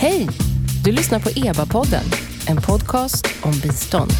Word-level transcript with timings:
Hej! 0.00 0.28
Du 0.84 0.92
lyssnar 0.92 1.20
på 1.20 1.28
EBA-podden, 1.28 2.04
en 2.46 2.56
podcast 2.56 3.26
om 3.42 3.52
bistånd. 3.62 4.10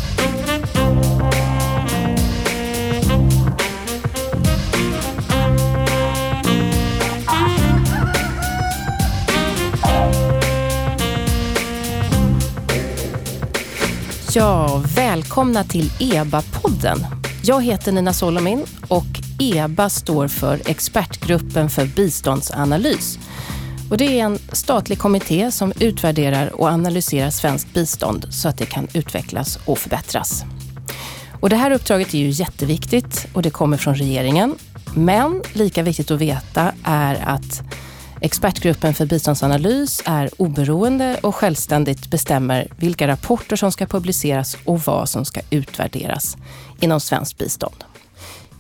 Ja, 14.35 14.83
välkomna 14.97 15.65
till 15.65 15.91
EBA-podden. 15.99 16.99
Jag 17.43 17.65
heter 17.65 17.93
Nina 17.93 18.13
Solomin 18.13 18.65
och 18.89 19.07
EBA 19.39 19.89
står 19.89 20.29
för 20.29 20.61
Expertgruppen 20.67 21.71
för 21.71 21.87
biståndsanalys. 21.87 23.19
Och 23.91 23.97
det 23.97 24.21
är 24.21 24.25
en 24.25 24.39
statlig 24.53 24.99
kommitté 24.99 25.51
som 25.51 25.73
utvärderar 25.81 26.61
och 26.61 26.69
analyserar 26.69 27.31
svenskt 27.31 27.75
bistånd 27.75 28.27
så 28.31 28.49
att 28.49 28.59
det 28.59 28.67
kan 28.67 28.89
utvecklas 28.93 29.59
och 29.65 29.79
förbättras. 29.79 30.45
Och 31.41 31.51
det 31.51 31.57
här 31.57 31.71
uppdraget 31.71 32.15
är 32.15 32.19
ju 32.19 32.29
jätteviktigt 32.29 33.27
och 33.33 33.43
det 33.43 33.51
kommer 33.51 33.77
från 33.77 33.95
regeringen. 33.95 34.55
Men 34.95 35.43
lika 35.53 35.83
viktigt 35.83 36.11
att 36.11 36.21
veta 36.21 36.73
är 36.85 37.29
att 37.29 37.63
Expertgruppen 38.21 38.95
för 38.95 39.07
biståndsanalys 39.07 40.03
är 40.05 40.31
oberoende 40.37 41.19
och 41.23 41.35
självständigt 41.35 42.11
bestämmer 42.11 42.69
vilka 42.77 43.09
rapporter 43.09 43.57
som 43.57 43.73
ska 43.73 43.87
publiceras 43.87 44.57
och 44.65 44.81
vad 44.81 45.09
som 45.09 45.25
ska 45.25 45.41
utvärderas 45.51 46.37
inom 46.81 47.01
svenskt 47.01 47.39
bistånd. 47.39 47.85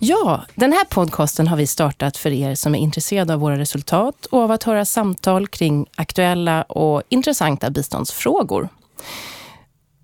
Ja, 0.01 0.45
den 0.55 0.73
här 0.73 0.85
podcasten 0.85 1.49
har 1.49 1.57
vi 1.57 1.67
startat 1.67 2.17
för 2.17 2.31
er 2.31 2.55
som 2.55 2.75
är 2.75 2.79
intresserade 2.79 3.35
av 3.35 3.41
våra 3.41 3.59
resultat 3.59 4.27
och 4.27 4.41
av 4.41 4.51
att 4.51 4.63
höra 4.63 4.85
samtal 4.85 5.49
kring 5.49 5.87
aktuella 5.97 6.63
och 6.63 7.03
intressanta 7.09 7.71
biståndsfrågor. 7.71 8.69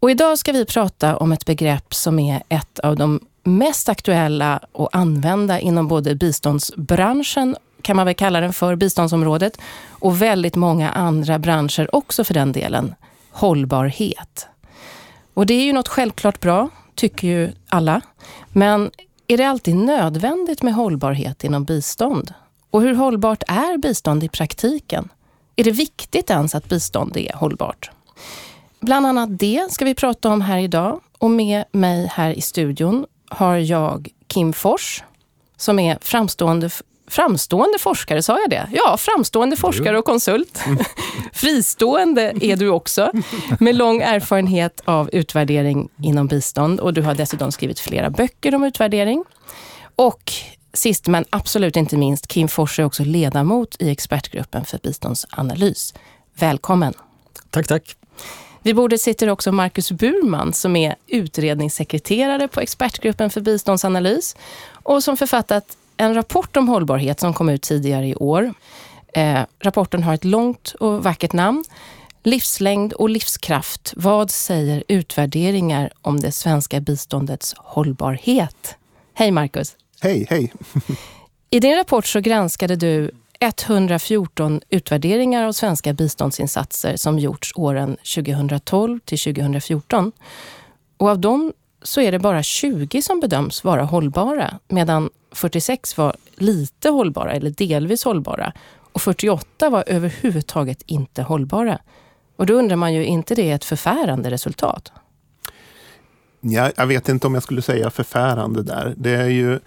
Och 0.01 0.11
idag 0.11 0.39
ska 0.39 0.53
vi 0.53 0.64
prata 0.64 1.17
om 1.17 1.33
ett 1.33 1.47
begrepp 1.47 1.95
som 1.95 2.19
är 2.19 2.42
ett 2.48 2.78
av 2.78 2.97
de 2.97 3.20
mest 3.42 3.89
aktuella 3.89 4.61
och 4.73 4.97
använda 4.97 5.61
inom 5.61 5.89
både 5.89 6.14
biståndsbranschen, 6.14 7.56
kan 7.83 7.97
man 7.97 8.06
väl 8.06 8.14
kalla 8.14 8.41
den 8.41 8.53
för, 8.53 8.77
biståndsområdet, 8.77 9.58
och 9.89 10.23
väldigt 10.23 10.56
många 10.56 10.91
andra 10.91 11.39
branscher 11.39 11.95
också 11.95 12.25
för 12.25 12.34
den 12.34 12.53
delen, 12.53 12.95
hållbarhet. 13.31 14.47
Och 15.34 15.47
det 15.47 15.55
är 15.55 15.64
ju 15.64 15.73
något 15.73 15.89
självklart 15.89 16.41
bra, 16.41 16.69
tycker 16.95 17.29
ju 17.29 17.53
alla. 17.69 18.01
Men 18.48 18.91
är 19.27 19.36
det 19.36 19.44
alltid 19.44 19.77
nödvändigt 19.77 20.62
med 20.62 20.75
hållbarhet 20.75 21.44
inom 21.44 21.64
bistånd? 21.64 22.34
Och 22.70 22.83
hur 22.83 22.94
hållbart 22.94 23.42
är 23.47 23.78
bistånd 23.78 24.25
i 24.25 24.28
praktiken? 24.28 25.08
Är 25.56 25.64
det 25.64 25.70
viktigt 25.70 26.30
ens 26.30 26.55
att 26.55 26.69
bistånd 26.69 27.17
är 27.17 27.33
hållbart? 27.33 27.91
Bland 28.80 29.06
annat 29.06 29.39
det 29.39 29.72
ska 29.72 29.84
vi 29.84 29.95
prata 29.95 30.30
om 30.30 30.41
här 30.41 30.58
idag. 30.58 31.00
Och 31.19 31.30
med 31.30 31.64
mig 31.72 32.06
här 32.12 32.30
i 32.30 32.41
studion 32.41 33.06
har 33.28 33.56
jag 33.56 34.08
Kim 34.27 34.52
Fors, 34.52 35.02
som 35.56 35.78
är 35.78 35.98
framstående 36.00 36.70
Framstående 37.15 37.79
forskare, 37.79 38.23
sa 38.23 38.41
jag 38.41 38.51
det? 38.51 38.69
Ja, 38.73 38.97
framstående 38.97 39.57
forskare 39.57 39.98
och 39.98 40.05
konsult. 40.05 40.61
Fristående 41.33 42.33
är 42.41 42.57
du 42.57 42.69
också, 42.69 43.11
med 43.61 43.75
lång 43.75 44.01
erfarenhet 44.01 44.81
av 44.84 45.11
utvärdering 45.12 45.89
inom 46.03 46.27
bistånd. 46.27 46.81
Och 46.81 46.95
du 46.95 47.03
har 47.03 47.15
dessutom 47.15 47.53
skrivit 47.53 47.81
flera 47.81 48.11
böcker 48.11 48.55
om 48.55 48.65
utvärdering. 48.65 49.25
Och 49.97 50.33
sist 50.73 51.07
men 51.07 51.25
absolut 51.31 51.77
inte 51.77 51.97
minst, 51.97 52.27
Kim 52.27 52.48
Fors 52.48 52.79
är 52.79 52.85
också 52.85 53.05
ledamot 53.05 53.77
i 53.79 53.91
expertgruppen 53.91 54.65
för 54.65 54.79
biståndsanalys. 54.83 55.95
Välkommen! 56.35 56.95
Tack, 57.51 57.67
tack. 57.67 57.97
Vid 58.62 58.77
bordet 58.77 59.01
sitter 59.01 59.31
också 59.31 59.53
Marcus 59.53 59.92
Burman 59.92 60.53
som 60.53 60.77
är 60.77 60.95
utredningssekreterare 61.07 62.48
på 62.48 62.61
expertgruppen 62.61 63.30
för 63.30 63.41
biståndsanalys 63.41 64.36
och 64.73 65.05
som 65.05 65.17
författat 65.17 65.77
en 65.96 66.14
rapport 66.14 66.56
om 66.56 66.68
hållbarhet 66.68 67.20
som 67.20 67.34
kom 67.34 67.48
ut 67.48 67.62
tidigare 67.62 68.08
i 68.08 68.14
år. 68.14 68.55
Eh, 69.14 69.40
rapporten 69.60 70.02
har 70.02 70.14
ett 70.14 70.24
långt 70.24 70.74
och 70.80 71.05
vackert 71.05 71.32
namn. 71.32 71.64
Livslängd 72.22 72.92
och 72.92 73.08
livskraft. 73.08 73.92
Vad 73.96 74.30
säger 74.30 74.84
utvärderingar 74.88 75.92
om 76.02 76.20
det 76.20 76.32
svenska 76.32 76.80
biståndets 76.80 77.55
hållbarhet? 77.56 78.77
Hej 79.14 79.30
Marcus! 79.30 79.77
Hej, 80.00 80.27
hej! 80.30 80.52
I 81.50 81.60
din 81.60 81.77
rapport 81.77 82.06
så 82.06 82.20
granskade 82.20 82.76
du 82.76 83.11
114 83.40 84.61
utvärderingar 84.70 85.44
av 85.44 85.52
svenska 85.52 85.92
biståndsinsatser 85.92 86.96
som 86.96 87.18
gjorts 87.18 87.52
åren 87.56 87.96
2012 88.14 89.00
till 89.00 89.18
2014. 89.18 90.12
Och 90.96 91.08
av 91.08 91.18
dem 91.18 91.52
så 91.84 92.00
är 92.00 92.12
det 92.12 92.18
bara 92.18 92.42
20 92.42 93.02
som 93.02 93.20
bedöms 93.20 93.64
vara 93.64 93.83
hållbara, 93.83 94.58
medan 94.68 95.11
46 95.33 95.96
var 95.96 96.17
lite 96.34 96.89
hållbara 96.89 97.33
eller 97.33 97.50
delvis 97.50 98.05
hållbara 98.05 98.52
och 98.92 99.02
48 99.02 99.70
var 99.70 99.84
överhuvudtaget 99.86 100.83
inte 100.86 101.23
hållbara. 101.23 101.78
Och 102.36 102.46
då 102.46 102.55
undrar 102.55 102.77
man 102.77 102.94
ju, 102.94 103.05
inte 103.05 103.34
det 103.34 103.50
är 103.50 103.55
ett 103.55 103.64
förfärande 103.64 104.30
resultat? 104.30 104.92
Ja, 106.40 106.70
jag 106.77 106.86
vet 106.86 107.08
inte 107.08 107.27
om 107.27 107.34
jag 107.34 107.42
skulle 107.42 107.62
säga 107.62 107.90
förfärande 107.90 108.62
där. 108.62 108.94
Det 108.96 109.11
är 109.11 109.28
ju 109.28 109.61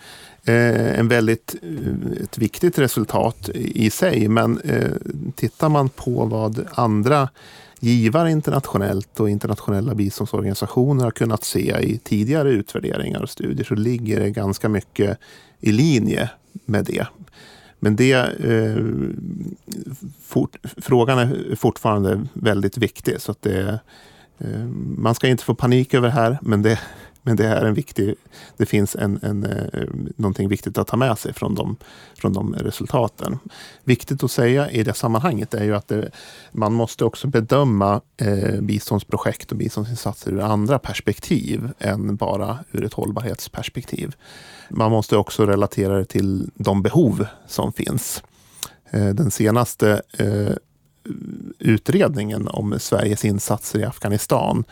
Eh, 0.47 0.99
en 0.99 1.07
väldigt 1.07 1.55
eh, 1.61 2.23
ett 2.23 2.37
viktigt 2.37 2.79
resultat 2.79 3.49
i 3.55 3.89
sig, 3.89 4.27
men 4.27 4.59
eh, 4.61 4.91
tittar 5.35 5.69
man 5.69 5.89
på 5.89 6.25
vad 6.25 6.67
andra 6.71 7.29
givare 7.79 8.31
internationellt 8.31 9.19
och 9.19 9.29
internationella 9.29 9.95
biståndsorganisationer 9.95 11.03
har 11.03 11.11
kunnat 11.11 11.43
se 11.43 11.79
i 11.79 11.99
tidigare 12.03 12.49
utvärderingar 12.49 13.21
och 13.21 13.29
studier 13.29 13.65
så 13.65 13.75
ligger 13.75 14.19
det 14.19 14.29
ganska 14.29 14.69
mycket 14.69 15.17
i 15.59 15.71
linje 15.71 16.29
med 16.65 16.85
det. 16.85 17.07
Men 17.79 17.95
det, 17.95 18.13
eh, 18.13 18.83
fort, 20.23 20.55
frågan 20.77 21.19
är 21.19 21.55
fortfarande 21.55 22.27
väldigt 22.33 22.77
viktig. 22.77 23.21
Så 23.21 23.31
att 23.31 23.41
det, 23.41 23.79
eh, 24.37 24.65
man 24.97 25.15
ska 25.15 25.27
inte 25.27 25.43
få 25.43 25.55
panik 25.55 25.93
över 25.93 26.07
det 26.07 26.13
här, 26.13 26.37
men 26.41 26.61
det, 26.61 26.79
men 27.27 27.35
det 27.35 27.47
är 27.47 27.65
en 27.65 27.73
viktig, 27.73 28.15
det 28.57 28.65
finns 28.65 28.95
en, 28.95 29.19
en, 29.21 29.43
eh, 29.43 29.83
någonting 30.15 30.49
viktigt 30.49 30.77
att 30.77 30.87
ta 30.87 30.97
med 30.97 31.17
sig 31.17 31.33
från 31.33 31.55
de, 31.55 31.75
från 32.15 32.33
de 32.33 32.53
resultaten. 32.53 33.39
Viktigt 33.83 34.23
att 34.23 34.31
säga 34.31 34.71
i 34.71 34.83
det 34.83 34.93
sammanhanget 34.93 35.53
är 35.53 35.63
ju 35.63 35.75
att 35.75 35.87
det, 35.87 36.11
man 36.51 36.73
måste 36.73 37.05
också 37.05 37.27
bedöma 37.27 38.01
eh, 38.17 38.61
biståndsprojekt 38.61 39.51
och 39.51 39.57
biståndsinsatser 39.57 40.31
ur 40.31 40.39
andra 40.39 40.79
perspektiv 40.79 41.69
än 41.79 42.15
bara 42.15 42.59
ur 42.71 42.83
ett 42.83 42.93
hållbarhetsperspektiv. 42.93 44.15
Man 44.69 44.91
måste 44.91 45.17
också 45.17 45.45
relatera 45.45 45.97
det 45.97 46.05
till 46.05 46.51
de 46.55 46.81
behov 46.81 47.25
som 47.47 47.73
finns. 47.73 48.23
Eh, 48.89 49.07
den 49.09 49.31
senaste 49.31 50.01
eh, 50.19 50.55
utredningen 51.59 52.47
om 52.47 52.79
Sveriges 52.79 53.25
insatser 53.25 53.79
i 53.79 53.83
Afghanistan 53.83 54.63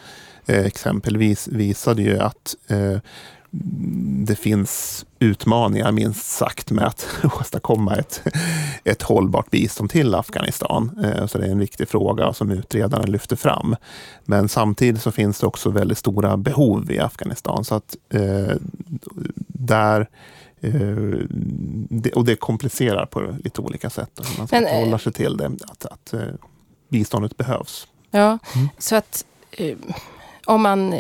eh, 0.46 0.66
exempelvis 0.66 1.48
visade 1.48 2.02
ju 2.02 2.20
att 2.20 2.56
eh, 2.68 2.98
det 4.26 4.36
finns 4.36 5.06
utmaningar 5.20 5.92
minst 5.92 6.26
sagt 6.26 6.72
med 6.72 6.86
att 6.86 7.08
åstadkomma 7.40 7.96
ett, 7.96 8.22
ett 8.84 9.02
hållbart 9.02 9.52
bistånd 9.52 9.90
till 9.90 10.16
Afghanistan. 10.16 11.00
Eh, 11.04 11.28
så 11.28 11.38
det 11.38 11.46
är 11.46 11.52
en 11.52 11.60
viktig 11.60 11.88
fråga 11.90 12.34
som 12.34 12.52
utredaren 12.52 13.12
lyfter 13.12 13.36
fram. 13.36 13.76
Men 14.26 14.50
samtidigt 14.50 15.02
så 15.02 15.12
finns 15.12 15.40
det 15.40 15.48
också 15.48 15.70
väldigt 15.70 15.98
stora 15.98 16.38
behov 16.38 16.92
i 16.92 17.00
Afghanistan. 17.00 17.66
Så 17.66 17.76
att 17.76 17.96
eh, 18.10 18.56
där 19.48 20.08
och 22.16 22.26
det 22.26 22.36
komplicerar 22.36 23.06
på 23.06 23.36
lite 23.44 23.62
olika 23.62 23.90
sätt. 23.90 24.10
Man 24.38 24.48
ska 24.48 24.60
Men, 24.60 24.70
förhålla 24.70 25.00
sig 25.00 25.14
till 25.14 25.38
det, 25.38 25.46
att, 25.46 25.86
att 25.86 26.14
biståndet 26.90 27.38
behövs. 27.38 27.88
Ja, 28.12 28.40
mm. 28.56 28.70
så 28.78 28.96
att 28.96 29.26
om 30.46 30.62
man 30.62 30.96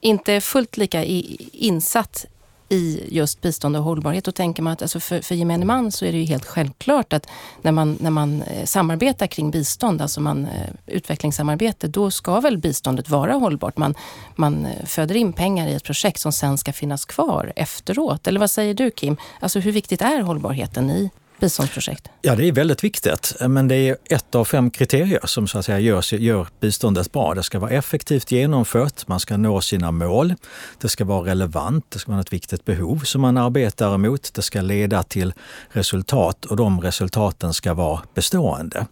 inte 0.00 0.32
är 0.32 0.40
fullt 0.40 0.76
lika 0.76 1.04
insatt 1.04 2.26
i 2.72 3.04
just 3.08 3.40
bistånd 3.40 3.76
och 3.76 3.82
hållbarhet, 3.82 4.24
då 4.24 4.32
tänker 4.32 4.62
man 4.62 4.72
att 4.72 4.82
alltså 4.82 5.00
för, 5.00 5.20
för 5.20 5.34
gemene 5.34 5.64
man 5.64 5.92
så 5.92 6.04
är 6.04 6.12
det 6.12 6.18
ju 6.18 6.24
helt 6.24 6.44
självklart 6.44 7.12
att 7.12 7.26
när 7.62 7.72
man, 7.72 7.96
när 8.00 8.10
man 8.10 8.42
eh, 8.42 8.64
samarbetar 8.64 9.26
kring 9.26 9.50
bistånd, 9.50 10.02
alltså 10.02 10.20
man, 10.20 10.44
eh, 10.46 10.70
utvecklingssamarbete, 10.86 11.88
då 11.88 12.10
ska 12.10 12.40
väl 12.40 12.58
biståndet 12.58 13.08
vara 13.08 13.32
hållbart. 13.32 13.76
Man, 13.76 13.94
man 14.34 14.66
eh, 14.66 14.84
föder 14.84 15.14
in 15.14 15.32
pengar 15.32 15.68
i 15.68 15.74
ett 15.74 15.84
projekt 15.84 16.20
som 16.20 16.32
sen 16.32 16.58
ska 16.58 16.72
finnas 16.72 17.04
kvar 17.04 17.52
efteråt. 17.56 18.26
Eller 18.26 18.40
vad 18.40 18.50
säger 18.50 18.74
du 18.74 18.90
Kim? 18.90 19.16
Alltså 19.40 19.58
hur 19.58 19.72
viktigt 19.72 20.02
är 20.02 20.20
hållbarheten 20.20 20.90
i 20.90 21.10
biståndsprojekt? 21.42 22.08
Ja, 22.22 22.36
det 22.36 22.48
är 22.48 22.52
väldigt 22.52 22.84
viktigt. 22.84 23.34
Men 23.40 23.68
det 23.68 23.76
är 23.76 23.96
ett 24.10 24.34
av 24.34 24.44
fem 24.44 24.70
kriterier 24.70 25.20
som 25.24 25.48
så 25.48 25.58
att 25.58 25.64
säga 25.64 25.78
gör, 25.78 26.14
gör 26.14 26.46
biståndet 26.60 27.12
bra. 27.12 27.34
Det 27.34 27.42
ska 27.42 27.58
vara 27.58 27.70
effektivt 27.70 28.32
genomfört, 28.32 29.08
man 29.08 29.20
ska 29.20 29.36
nå 29.36 29.60
sina 29.60 29.90
mål, 29.90 30.34
det 30.80 30.88
ska 30.88 31.04
vara 31.04 31.30
relevant, 31.30 31.84
det 31.88 31.98
ska 31.98 32.12
vara 32.12 32.20
ett 32.20 32.32
viktigt 32.32 32.64
behov 32.64 32.98
som 32.98 33.20
man 33.20 33.36
arbetar 33.36 33.94
emot, 33.94 34.34
det 34.34 34.42
ska 34.42 34.60
leda 34.60 35.02
till 35.02 35.34
resultat 35.68 36.44
och 36.44 36.56
de 36.56 36.80
resultaten 36.80 37.54
ska 37.54 37.74
vara 37.74 38.00
bestående. 38.14 38.86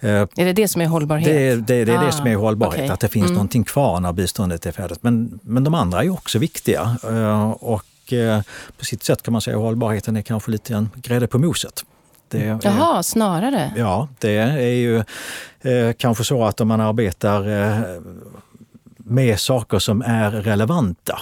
är 0.00 0.28
det 0.44 0.52
det 0.52 0.68
som 0.68 0.80
är 0.80 0.86
hållbarhet? 0.86 1.26
Det, 1.26 1.54
det, 1.54 1.84
det 1.84 1.92
är 1.92 1.98
ah, 1.98 2.04
det 2.04 2.12
som 2.12 2.26
är 2.26 2.36
hållbarhet, 2.36 2.80
okay. 2.80 2.88
att 2.88 3.00
det 3.00 3.08
finns 3.08 3.24
mm. 3.24 3.34
någonting 3.34 3.64
kvar 3.64 4.00
när 4.00 4.12
biståndet 4.12 4.66
är 4.66 4.72
färdigt. 4.72 5.02
Men, 5.02 5.40
men 5.42 5.64
de 5.64 5.74
andra 5.74 6.04
är 6.04 6.10
också 6.10 6.38
viktiga. 6.38 6.96
Och 7.60 7.84
på 8.78 8.84
sitt 8.84 9.02
sätt 9.02 9.22
kan 9.22 9.32
man 9.32 9.40
säga 9.40 9.56
att 9.56 9.62
hållbarheten 9.62 10.16
är 10.16 10.22
kanske 10.22 10.50
lite 10.50 10.74
en 10.74 10.90
grädde 10.94 11.26
på 11.26 11.38
moset. 11.38 11.84
Det 12.28 12.46
är, 12.46 12.58
Jaha, 12.62 13.02
snarare? 13.02 13.72
Ja, 13.76 14.08
det 14.18 14.36
är 14.36 14.60
ju 14.60 14.96
eh, 15.60 15.92
kanske 15.98 16.24
så 16.24 16.44
att 16.44 16.60
om 16.60 16.68
man 16.68 16.80
arbetar 16.80 17.48
eh, 17.48 18.00
med 18.96 19.40
saker 19.40 19.78
som 19.78 20.02
är 20.02 20.30
relevanta 20.30 21.20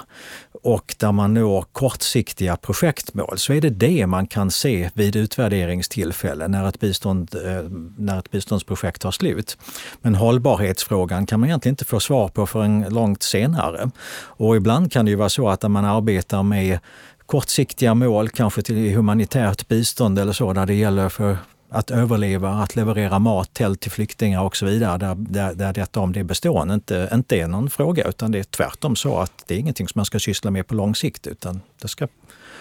och 0.62 0.94
där 0.98 1.12
man 1.12 1.34
når 1.34 1.64
kortsiktiga 1.72 2.56
projektmål 2.56 3.38
så 3.38 3.52
är 3.52 3.60
det 3.60 3.70
det 3.70 4.06
man 4.06 4.26
kan 4.26 4.50
se 4.50 4.90
vid 4.94 5.16
utvärderingstillfällen 5.16 6.50
när 6.50 6.68
ett, 6.68 6.80
bistånd, 6.80 7.34
eh, 7.34 7.70
när 7.96 8.18
ett 8.18 8.30
biståndsprojekt 8.30 9.02
tar 9.02 9.10
slut. 9.10 9.58
Men 10.00 10.14
hållbarhetsfrågan 10.14 11.26
kan 11.26 11.40
man 11.40 11.48
egentligen 11.48 11.72
inte 11.72 11.84
få 11.84 12.00
svar 12.00 12.28
på 12.28 12.46
förrän 12.46 12.86
långt 12.88 13.22
senare. 13.22 13.90
Och 14.20 14.56
ibland 14.56 14.92
kan 14.92 15.04
det 15.04 15.10
ju 15.10 15.16
vara 15.16 15.28
så 15.28 15.48
att 15.48 15.62
när 15.62 15.68
man 15.68 15.84
arbetar 15.84 16.42
med 16.42 16.78
kortsiktiga 17.26 17.94
mål, 17.94 18.28
kanske 18.28 18.62
till 18.62 18.94
humanitärt 18.94 19.68
bistånd 19.68 20.18
eller 20.18 20.32
så, 20.32 20.52
där 20.52 20.66
det 20.66 20.74
gäller 20.74 21.08
för 21.08 21.36
att 21.70 21.90
överleva, 21.90 22.50
att 22.50 22.76
leverera 22.76 23.18
mat, 23.18 23.54
tält 23.54 23.80
till 23.80 23.90
flyktingar 23.90 24.42
och 24.42 24.56
så 24.56 24.66
vidare, 24.66 24.98
där, 24.98 25.14
där, 25.14 25.54
där 25.54 25.72
detta 25.72 26.00
om 26.00 26.12
det 26.12 26.24
bestående 26.24 26.74
inte, 26.74 27.10
inte 27.12 27.36
är 27.36 27.48
någon 27.48 27.70
fråga, 27.70 28.08
utan 28.08 28.32
det 28.32 28.38
är 28.38 28.44
tvärtom 28.44 28.96
så 28.96 29.18
att 29.18 29.32
det 29.46 29.54
är 29.54 29.58
ingenting 29.58 29.88
som 29.88 29.98
man 29.98 30.04
ska 30.04 30.18
syssla 30.18 30.50
med 30.50 30.66
på 30.66 30.74
lång 30.74 30.94
sikt, 30.94 31.26
utan 31.26 31.60
det 31.82 31.88
ska 31.88 32.08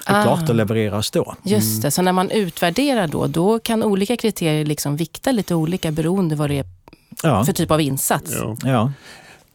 är 0.06 0.20
ah. 0.20 0.24
klart 0.24 0.50
att 0.50 0.56
levereras 0.56 1.12
då. 1.12 1.36
Just 1.44 1.82
det, 1.82 1.92
så 1.92 2.02
när 2.02 2.12
man 2.12 2.32
utvärderar 2.32 3.08
då, 3.08 3.28
då 3.28 3.60
kan 3.60 3.84
olika 3.84 4.18
kriterier 4.18 4.66
liksom 4.66 4.98
vikta 4.98 5.32
lite 5.32 5.56
olika 5.56 5.92
beroende 5.92 6.36
vad 6.36 6.50
det 6.50 6.60
är 6.60 6.66
ja. 7.24 7.46
för 7.46 7.54
typ 7.54 7.72
av 7.72 7.82
insats. 7.82 8.32
Ja. 8.36 8.58
ja. 8.64 8.92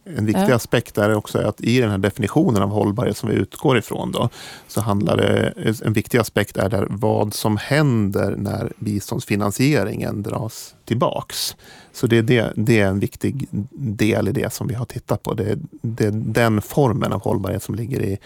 En 0.05 0.25
viktig 0.25 0.49
ja. 0.49 0.55
aspekt 0.55 0.97
är 0.97 1.15
också 1.15 1.39
att 1.39 1.61
i 1.61 1.79
den 1.79 1.91
här 1.91 1.97
definitionen 1.97 2.63
av 2.63 2.69
hållbarhet 2.69 3.17
som 3.17 3.29
vi 3.29 3.35
utgår 3.35 3.77
ifrån 3.77 4.11
då, 4.11 4.29
så 4.67 4.81
handlar 4.81 5.17
det, 5.17 5.53
en 5.85 5.93
viktig 5.93 6.17
aspekt 6.17 6.57
är 6.57 6.69
där 6.69 6.87
vad 6.89 7.33
som 7.33 7.57
händer 7.57 8.35
när 8.37 8.71
biståndsfinansieringen 8.77 10.23
dras 10.23 10.75
tillbaks. 10.85 11.55
Så 11.93 12.07
det 12.07 12.17
är, 12.17 12.21
det, 12.21 12.53
det 12.55 12.79
är 12.79 12.87
en 12.87 12.99
viktig 12.99 13.47
del 13.71 14.27
i 14.27 14.31
det 14.31 14.53
som 14.53 14.67
vi 14.67 14.73
har 14.73 14.85
tittat 14.85 15.23
på. 15.23 15.33
Det, 15.33 15.59
det 15.81 16.05
är 16.05 16.11
den 16.11 16.61
formen 16.61 17.13
av 17.13 17.21
hållbarhet 17.21 17.63
som 17.63 17.75
ligger 17.75 18.01
i, 18.01 18.17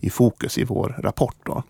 i 0.00 0.10
fokus 0.10 0.58
i 0.58 0.64
vår 0.64 0.96
rapport. 0.98 1.36
Då. 1.42 1.62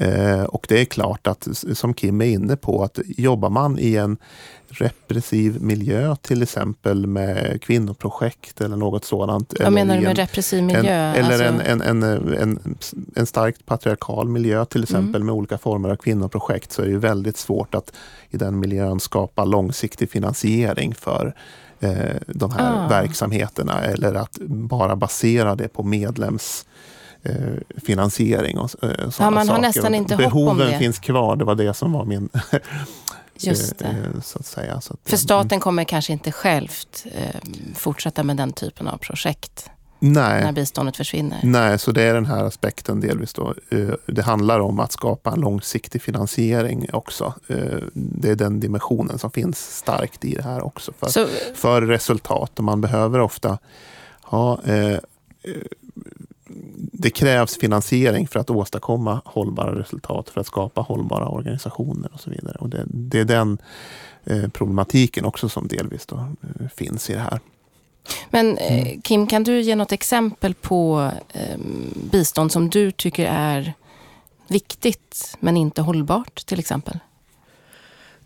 Eh, 0.00 0.42
och 0.42 0.66
det 0.68 0.80
är 0.80 0.84
klart 0.84 1.26
att, 1.26 1.48
som 1.72 1.94
Kim 1.94 2.20
är 2.20 2.26
inne 2.26 2.56
på, 2.56 2.84
att 2.84 2.98
jobbar 3.06 3.50
man 3.50 3.78
i 3.78 3.96
en 3.96 4.16
repressiv 4.68 5.62
miljö, 5.62 6.16
till 6.16 6.42
exempel 6.42 7.06
med 7.06 7.62
kvinnoprojekt 7.62 8.60
eller 8.60 8.76
något 8.76 9.04
sådant. 9.04 9.54
Vad 9.60 9.72
menar 9.72 9.94
du 9.94 10.00
med 10.00 10.10
en, 10.10 10.16
repressiv 10.16 10.62
miljö? 10.62 10.80
En, 10.80 11.24
eller 11.24 11.48
alltså... 11.48 11.70
en, 11.70 11.80
en, 11.80 12.02
en, 12.02 12.78
en, 13.16 13.26
starkt 13.26 13.66
patriarkal 13.66 14.28
miljö, 14.28 14.64
till 14.64 14.82
exempel 14.82 15.22
mm. 15.22 15.26
med 15.26 15.34
olika 15.34 15.58
former 15.58 15.88
av 15.88 15.96
kvinnoprojekt, 15.96 16.72
så 16.72 16.82
är 16.82 16.86
det 16.86 16.98
väldigt 16.98 17.36
svårt 17.36 17.74
att 17.74 17.92
i 18.30 18.36
den 18.36 18.58
miljön 18.58 19.00
skapa 19.00 19.44
långsiktig 19.44 20.10
finansiering 20.10 20.94
för 20.94 21.34
eh, 21.80 22.16
de 22.26 22.50
här 22.50 22.84
ah. 22.84 22.88
verksamheterna 22.88 23.80
eller 23.80 24.14
att 24.14 24.38
bara 24.46 24.96
basera 24.96 25.54
det 25.54 25.68
på 25.68 25.82
medlems 25.82 26.66
finansiering 27.76 28.58
och 28.58 28.84
eh, 28.84 28.90
sådana 28.90 29.12
ja, 29.18 29.30
man 29.30 29.46
saker. 29.46 29.52
Har 29.52 29.60
nästan 29.60 29.94
inte 29.94 30.16
Behoven 30.16 30.48
hopp 30.48 30.52
om 30.52 30.58
det. 30.58 30.78
finns 30.78 30.98
kvar, 30.98 31.36
det 31.36 31.44
var 31.44 31.54
det 31.54 31.74
som 31.74 31.92
var 31.92 32.04
min 32.04 32.28
Just 33.42 33.78
det. 33.78 33.84
Eh, 33.84 34.20
så 34.22 34.38
att 34.38 34.46
säga. 34.46 34.80
Så 34.80 34.92
att, 34.92 35.10
För 35.10 35.16
staten 35.16 35.60
kommer 35.60 35.84
kanske 35.84 36.12
inte 36.12 36.32
självt 36.32 37.06
eh, 37.14 37.40
fortsätta 37.74 38.22
med 38.22 38.36
den 38.36 38.52
typen 38.52 38.88
av 38.88 38.98
projekt? 38.98 39.70
Nej. 40.02 40.44
När 40.44 40.52
biståndet 40.52 40.96
försvinner? 40.96 41.40
Nej, 41.42 41.78
så 41.78 41.92
det 41.92 42.02
är 42.02 42.14
den 42.14 42.26
här 42.26 42.44
aspekten 42.44 43.00
delvis. 43.00 43.32
Då. 43.32 43.54
Eh, 43.70 43.88
det 44.06 44.22
handlar 44.22 44.60
om 44.60 44.80
att 44.80 44.92
skapa 44.92 45.30
en 45.30 45.40
långsiktig 45.40 46.02
finansiering 46.02 46.86
också. 46.92 47.34
Eh, 47.48 47.78
det 47.92 48.30
är 48.30 48.34
den 48.34 48.60
dimensionen 48.60 49.18
som 49.18 49.30
finns 49.30 49.76
starkt 49.76 50.24
i 50.24 50.34
det 50.34 50.42
här 50.42 50.64
också. 50.64 50.92
För, 50.98 51.06
så, 51.06 51.26
för 51.54 51.82
resultat. 51.82 52.58
Och 52.58 52.64
man 52.64 52.80
behöver 52.80 53.20
ofta 53.20 53.58
ha 54.22 54.62
eh, 54.64 54.98
det 57.00 57.10
krävs 57.10 57.58
finansiering 57.58 58.28
för 58.28 58.40
att 58.40 58.50
åstadkomma 58.50 59.20
hållbara 59.24 59.78
resultat, 59.78 60.30
för 60.30 60.40
att 60.40 60.46
skapa 60.46 60.80
hållbara 60.80 61.28
organisationer 61.28 62.10
och 62.14 62.20
så 62.20 62.30
vidare. 62.30 62.56
Och 62.60 62.68
det, 62.68 62.84
det 62.86 63.20
är 63.20 63.24
den 63.24 63.58
eh, 64.24 64.48
problematiken 64.48 65.24
också 65.24 65.48
som 65.48 65.68
delvis 65.68 66.06
då, 66.06 66.16
eh, 66.16 66.68
finns 66.74 67.10
i 67.10 67.12
det 67.12 67.18
här. 67.18 67.40
Men 68.30 68.58
eh, 68.58 68.88
mm. 68.88 69.02
Kim, 69.02 69.26
kan 69.26 69.44
du 69.44 69.60
ge 69.60 69.76
något 69.76 69.92
exempel 69.92 70.54
på 70.54 71.10
eh, 71.32 71.58
bistånd 72.12 72.52
som 72.52 72.70
du 72.70 72.90
tycker 72.90 73.26
är 73.26 73.74
viktigt 74.48 75.36
men 75.40 75.56
inte 75.56 75.82
hållbart 75.82 76.46
till 76.46 76.58
exempel? 76.58 76.98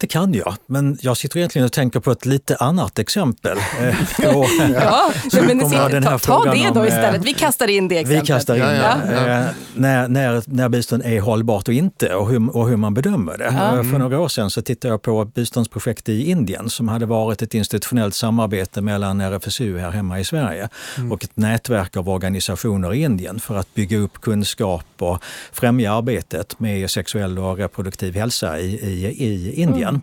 Det 0.05 0.09
kan 0.09 0.35
jag, 0.35 0.55
men 0.67 0.99
jag 1.01 1.17
sitter 1.17 1.39
egentligen 1.39 1.67
och 1.67 1.73
tänker 1.73 2.01
på 2.01 2.11
ett 2.11 2.27
lite 2.27 2.57
annat 2.57 2.99
exempel. 2.99 3.59
Eh, 3.81 3.95
ja, 4.23 5.13
men 5.47 5.61
ta, 6.03 6.19
ta 6.19 6.45
det 6.45 6.71
då 6.75 6.87
istället. 6.87 7.25
Vi 7.25 7.35
kastar 7.35 7.69
in 7.71 7.89
det 7.89 7.99
exemplet. 7.99 8.23
Vi 8.23 8.27
kastar 8.27 8.55
in 8.55 8.61
ja, 8.61 8.97
ja, 9.11 9.29
eh, 9.29 9.47
när, 9.75 10.09
när, 10.09 10.43
när 10.47 10.69
bistånd 10.69 11.03
är 11.05 11.21
hållbart 11.21 11.69
och 11.69 11.75
inte 11.75 12.15
och 12.15 12.29
hur, 12.29 12.57
och 12.57 12.69
hur 12.69 12.77
man 12.77 12.95
bedömer 12.95 13.39
det. 13.39 13.45
Mm. 13.45 13.91
För 13.91 13.99
några 13.99 14.21
år 14.21 14.29
sedan 14.29 14.51
så 14.51 14.63
tittade 14.63 14.95
jag 14.95 15.03
på 15.03 15.23
ett 15.23 15.35
biståndsprojekt 15.35 16.09
i 16.09 16.31
Indien 16.31 16.71
som 16.71 16.89
hade 16.89 17.07
varit 17.07 17.43
ett 17.43 17.55
institutionellt 17.55 18.15
samarbete 18.15 18.81
mellan 18.81 19.21
RFSU 19.21 19.79
här 19.79 19.91
hemma 19.91 20.21
i 20.21 20.25
Sverige 20.25 20.69
mm. 20.99 21.13
och 21.13 21.25
ett 21.25 21.37
nätverk 21.37 21.97
av 21.97 22.09
organisationer 22.09 22.95
i 22.95 23.03
Indien 23.03 23.41
för 23.41 23.57
att 23.57 23.75
bygga 23.75 23.99
upp 23.99 24.21
kunskap 24.21 24.87
och 24.99 25.23
främja 25.53 25.93
arbetet 25.93 26.61
med 26.61 26.91
sexuell 26.91 27.39
och 27.39 27.57
reproduktiv 27.57 28.15
hälsa 28.15 28.59
i, 28.59 28.65
i, 28.65 29.25
i 29.25 29.63
Indien. 29.63 29.94
Mm. 29.95 30.03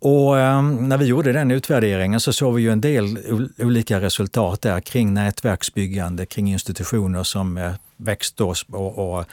Och 0.00 0.38
eh, 0.38 0.62
när 0.62 0.98
vi 0.98 1.04
gjorde 1.04 1.32
den 1.32 1.50
utvärderingen 1.50 2.20
så 2.20 2.32
såg 2.32 2.54
vi 2.54 2.62
ju 2.62 2.72
en 2.72 2.80
del 2.80 3.18
olika 3.58 4.00
resultat 4.00 4.62
där 4.62 4.80
kring 4.80 5.14
nätverksbyggande, 5.14 6.26
kring 6.26 6.52
institutioner 6.52 7.22
som 7.22 7.58
eh, 7.58 7.72
växte 7.96 8.44
och, 8.44 8.56
och, 8.70 9.24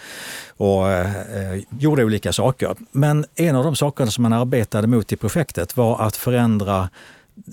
och 0.58 0.92
eh, 0.92 1.62
gjorde 1.80 2.04
olika 2.06 2.34
saker. 2.34 2.76
Men 2.92 3.26
en 3.36 3.56
av 3.56 3.64
de 3.64 3.76
sakerna 3.76 4.12
som 4.12 4.22
man 4.22 4.34
arbetade 4.34 4.88
mot 4.88 5.12
i 5.12 5.16
projektet 5.16 5.78
var 5.78 6.02
att 6.02 6.16
förändra 6.16 6.90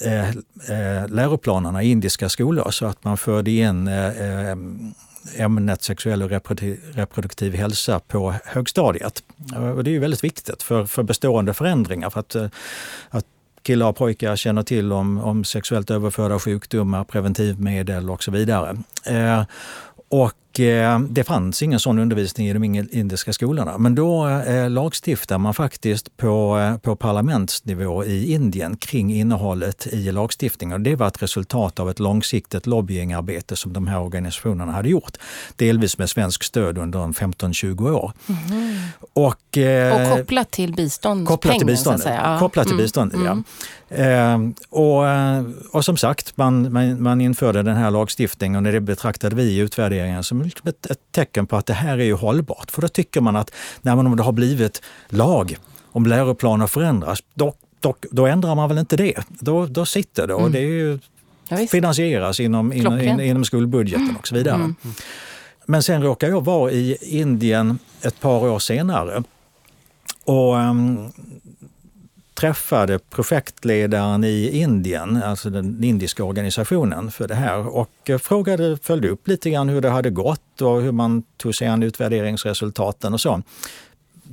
eh, 0.04 0.28
eh, 0.28 1.08
läroplanerna 1.08 1.82
i 1.82 1.91
indiska 1.91 2.29
skolor 2.29 2.70
så 2.70 2.86
att 2.86 3.05
man 3.05 3.17
förde 3.17 3.50
in 3.50 3.88
eh, 3.88 4.50
ehm, 4.50 4.94
ämnet 5.36 5.82
sexuell 5.82 6.22
och 6.22 6.31
reproduktiv 6.94 7.55
hälsa 7.55 8.00
på 8.00 8.34
högstadiet. 8.44 9.22
Och 9.76 9.84
det 9.84 9.91
är 9.91 9.93
ju 9.93 9.98
väldigt 9.98 10.24
viktigt 10.24 10.62
för, 10.62 10.86
för 10.86 11.02
bestående 11.02 11.55
förändringar. 11.55 12.10
För 12.10 12.20
att, 12.20 12.34
eh, 12.34 12.46
att 13.10 13.26
killar 13.62 13.86
och 13.86 13.96
pojkar 13.96 14.36
känner 14.36 14.62
till 14.62 14.93
om, 14.93 15.19
om 15.19 15.44
sexuellt 15.44 15.91
överförda 15.91 16.38
sjukdomar, 16.38 17.05
preventivmedel 17.05 18.10
och 18.10 18.22
så 18.22 18.31
vidare. 18.31 18.76
Eh, 19.06 19.44
och 20.08 20.32
det 21.09 21.25
fanns 21.25 21.63
ingen 21.63 21.81
sån 21.81 21.99
undervisning 21.99 22.49
i 22.49 22.53
de 22.53 22.65
indiska 22.91 23.32
skolorna. 23.32 23.79
Men 23.79 23.94
då 23.94 24.29
eh, 24.29 24.71
lagstiftar 24.71 25.39
man 25.39 25.55
faktiskt 25.55 26.17
på, 26.17 26.59
eh, 26.59 26.79
på 26.79 26.97
parlamentsnivå 26.97 28.05
i 28.05 28.32
Indien 28.32 28.77
kring 28.77 29.15
innehållet 29.15 29.87
i 29.87 30.13
lagstiftningen. 30.13 30.82
Det 30.82 30.97
var 30.97 31.06
ett 31.06 31.23
resultat 31.23 31.81
av 31.81 31.91
ett 31.91 31.99
långsiktigt 31.99 32.67
lobbyingarbete 32.67 33.56
som 33.56 33.73
de 33.73 33.87
här 33.87 34.01
organisationerna 34.01 34.73
hade 34.73 34.89
gjort. 34.89 35.17
Delvis 35.56 35.99
med 35.99 36.11
svensk 36.11 36.43
stöd 36.43 36.79
under 36.79 36.99
15-20 36.99 37.91
år. 37.91 38.13
Mm. 38.29 38.79
Och, 39.13 39.59
eh, 39.59 40.13
och 40.13 40.19
kopplat 40.19 40.51
till 40.51 40.73
biståndspengen? 40.73 41.27
Kopplat 41.27 41.59
till 41.59 41.67
biståndet, 41.67 42.06
ja. 42.06 42.39
Kopplat 42.39 42.67
till 42.67 42.75
mm. 42.75 42.85
biståndet, 42.85 43.17
mm. 43.17 43.27
ja. 43.27 43.43
Eh, 43.97 44.39
och, 44.71 45.09
eh, 45.09 45.44
och 45.73 45.85
som 45.85 45.97
sagt, 45.97 46.37
man, 46.37 46.73
man, 46.73 47.03
man 47.03 47.21
införde 47.21 47.63
den 47.63 47.77
här 47.77 47.91
lagstiftningen 47.91 48.67
och 48.67 48.73
det 48.73 48.81
betraktade 48.81 49.37
vi 49.37 49.43
i 49.43 49.59
utvärderingen 49.59 50.23
som 50.23 50.42
liksom 50.44 50.69
ett, 50.69 50.87
ett, 50.87 50.99
tecken 51.11 51.46
på 51.46 51.56
att 51.56 51.67
det 51.67 51.72
här 51.72 51.99
är 51.99 52.05
ju 52.05 52.15
hållbart. 52.15 52.70
För 52.70 52.82
då 52.82 52.89
tycker 52.89 53.20
man 53.20 53.37
att 53.37 53.51
när 53.82 53.96
man, 53.96 54.06
om 54.06 54.17
det 54.17 54.22
har 54.22 54.32
blivit 54.32 54.82
lag, 55.08 55.56
om 55.93 56.06
läroplaner 56.06 56.67
förändras, 56.67 57.22
då, 57.34 57.55
då, 57.81 57.94
då 58.11 58.27
ändrar 58.27 58.55
man 58.55 58.69
väl 58.69 58.79
inte 58.79 58.96
det. 58.96 59.22
Då, 59.29 59.67
då 59.67 59.87
sitter 59.87 60.27
det 60.27 60.34
och 60.34 60.41
mm. 60.41 60.53
det 60.53 60.58
är 60.58 60.63
ju, 60.63 60.99
ja, 61.49 61.56
finansieras 61.56 62.41
inom, 62.41 62.72
inom, 62.72 63.01
in, 63.01 63.20
inom 63.20 63.44
skolbudgeten 63.44 64.17
och 64.19 64.29
så 64.29 64.34
vidare. 64.34 64.55
Mm. 64.55 64.75
Men 65.67 65.82
sen 65.82 66.03
råkar 66.03 66.29
jag 66.29 66.44
vara 66.44 66.70
i 66.72 66.96
Indien 67.01 67.79
ett 68.03 68.20
par 68.20 68.49
år 68.49 68.58
senare. 68.58 69.22
Och 70.25 70.55
um, 70.55 71.13
träffade 72.43 72.99
projektledaren 72.99 74.25
i 74.25 74.49
Indien, 74.49 75.22
alltså 75.22 75.51
den 75.51 75.84
indiska 75.84 76.25
organisationen 76.25 77.11
för 77.11 77.29
det 77.29 77.34
här 77.34 77.77
och 77.77 77.91
eh, 78.11 78.19
frågade, 78.19 78.77
följde 78.82 79.08
upp 79.08 79.29
lite 79.29 79.51
grann 79.51 79.69
hur 79.69 79.81
det 79.81 79.91
hade 79.91 80.11
gått 80.11 80.61
och 80.61 80.82
hur 80.82 80.93
man 80.93 81.22
tog 81.37 81.55
sig 81.55 81.69
an 81.69 81.82
utvärderingsresultaten 81.82 83.15
och 83.15 83.20
så. 83.20 83.43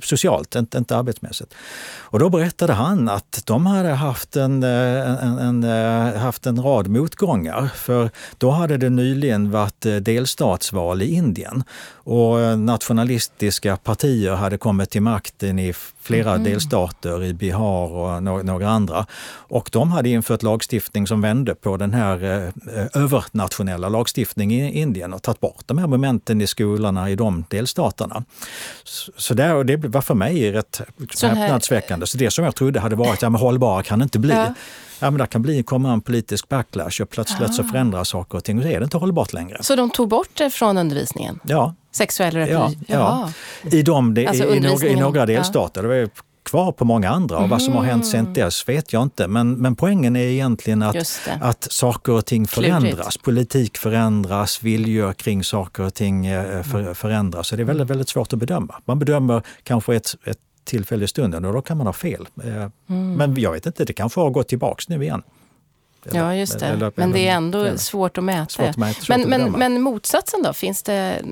socialt, 0.02 0.56
inte, 0.56 0.78
inte 0.78 0.96
arbetsmässigt. 0.96 1.54
Och 1.98 2.18
då 2.18 2.28
berättade 2.28 2.72
han 2.72 3.08
att 3.08 3.42
de 3.46 3.66
hade 3.66 3.88
haft 3.88 4.36
en, 4.36 4.62
eh, 4.62 5.24
en, 5.24 5.38
en, 5.38 5.64
eh, 5.64 6.20
haft 6.20 6.46
en 6.46 6.62
rad 6.62 6.88
motgångar. 6.88 7.70
För 7.74 8.10
då 8.38 8.50
hade 8.50 8.76
det 8.76 8.90
nyligen 8.90 9.50
varit 9.50 9.80
delstatsval 9.80 11.02
i 11.02 11.14
Indien 11.14 11.64
och 11.94 12.58
nationalistiska 12.58 13.76
partier 13.76 14.32
hade 14.32 14.58
kommit 14.58 14.90
till 14.90 15.02
makten 15.02 15.58
i 15.58 15.74
flera 16.10 16.30
mm. 16.30 16.44
delstater 16.44 17.24
i 17.24 17.34
Bihar 17.34 17.92
och 17.92 18.22
några 18.22 18.68
andra. 18.68 19.06
Och 19.32 19.68
de 19.72 19.92
hade 19.92 20.08
infört 20.08 20.42
lagstiftning 20.42 21.06
som 21.06 21.20
vände 21.20 21.54
på 21.54 21.76
den 21.76 21.94
här 21.94 22.24
eh, 22.24 23.02
övernationella 23.02 23.88
lagstiftningen 23.88 24.66
i 24.66 24.80
Indien 24.80 25.12
och 25.12 25.22
tagit 25.22 25.40
bort 25.40 25.62
de 25.66 25.78
här 25.78 25.86
momenten 25.86 26.40
i 26.40 26.46
skolorna 26.46 27.10
i 27.10 27.16
de 27.16 27.44
delstaterna. 27.48 28.24
Så 29.16 29.34
där, 29.34 29.54
och 29.54 29.66
det 29.66 29.76
var 29.76 30.00
för 30.00 30.14
mig 30.14 30.52
rätt 30.52 30.80
häpnadsväckande. 31.22 32.06
Så 32.06 32.18
det 32.18 32.30
som 32.30 32.44
jag 32.44 32.54
trodde 32.54 32.80
hade 32.80 32.96
varit 32.96 33.22
ja, 33.22 33.30
men 33.30 33.40
hållbara 33.40 33.82
kan 33.82 33.98
det 33.98 34.02
inte 34.02 34.18
bli. 34.18 34.34
Ja. 34.34 34.54
Ja, 35.02 35.10
men 35.10 35.18
det 35.20 35.26
kan 35.26 35.42
bli, 35.42 35.62
komma 35.62 35.92
en 35.92 36.00
politisk 36.00 36.48
backlash 36.48 37.02
och 37.02 37.10
plötsligt 37.10 37.50
ah. 37.50 37.52
så 37.52 37.64
förändras 37.64 38.08
saker 38.08 38.38
och 38.38 38.44
ting 38.44 38.56
och 38.58 38.62
så 38.62 38.68
är 38.68 38.80
det 38.80 38.84
inte 38.84 38.96
hållbart 38.96 39.32
längre. 39.32 39.62
Så 39.62 39.76
de 39.76 39.90
tog 39.90 40.08
bort 40.08 40.28
det 40.34 40.50
från 40.50 40.78
undervisningen? 40.78 41.40
Ja. 41.42 41.74
Sexuell 41.92 42.36
ja, 42.36 42.72
ja. 42.86 43.32
I, 43.70 43.82
de, 43.82 44.14
de, 44.14 44.26
alltså 44.26 44.54
i, 44.54 44.60
några, 44.60 44.86
i 44.86 44.96
några 44.96 45.26
delstater. 45.26 45.84
Ja. 45.84 45.88
Det 45.88 46.00
var 46.00 46.10
kvar 46.42 46.72
på 46.72 46.84
många 46.84 47.10
andra 47.10 47.36
och 47.36 47.40
mm. 47.40 47.50
vad 47.50 47.62
som 47.62 47.74
har 47.74 47.82
hänt 47.82 48.06
sen 48.06 48.32
dess 48.32 48.68
vet 48.68 48.92
jag 48.92 49.02
inte. 49.02 49.28
Men, 49.28 49.52
men 49.52 49.76
poängen 49.76 50.16
är 50.16 50.20
egentligen 50.20 50.82
att, 50.82 51.28
att 51.40 51.72
saker 51.72 52.12
och 52.12 52.26
ting 52.26 52.46
förändras. 52.46 52.92
Klurigt. 52.92 53.22
Politik 53.22 53.78
förändras, 53.78 54.62
viljor 54.62 55.12
kring 55.12 55.44
saker 55.44 55.82
och 55.82 55.94
ting 55.94 56.26
eh, 56.26 56.62
för, 56.62 56.94
förändras. 56.94 57.48
Så 57.48 57.56
det 57.56 57.62
är 57.62 57.64
väldigt, 57.64 57.90
väldigt 57.90 58.08
svårt 58.08 58.32
att 58.32 58.38
bedöma. 58.38 58.74
Man 58.84 58.98
bedömer 58.98 59.42
kanske 59.62 59.96
ett, 59.96 60.14
ett 60.24 60.38
tillfälle 60.64 61.04
i 61.04 61.08
stunden 61.08 61.44
och 61.44 61.52
då 61.52 61.62
kan 61.62 61.76
man 61.76 61.86
ha 61.86 61.92
fel. 61.92 62.28
Eh, 62.44 62.54
mm. 62.54 63.14
Men 63.14 63.40
jag 63.40 63.52
vet 63.52 63.66
inte, 63.66 63.84
det 63.84 63.92
kanske 63.92 64.20
har 64.20 64.30
gått 64.30 64.48
tillbaks 64.48 64.88
nu 64.88 65.02
igen. 65.02 65.22
Ja, 66.04 66.34
just 66.34 66.58
det. 66.58 66.92
Men 66.94 67.12
det 67.12 67.28
är 67.28 67.32
ändå 67.32 67.58
eller, 67.58 67.76
svårt 67.76 68.18
att 68.18 68.24
mäta. 68.24 68.48
Svårt 68.48 68.68
att 68.68 68.76
mäta 68.76 69.00
men, 69.08 69.28
men, 69.28 69.52
men, 69.52 69.82
motsatsen 69.82 70.42
då? 70.42 70.52
Finns 70.52 70.82
det 70.82 71.22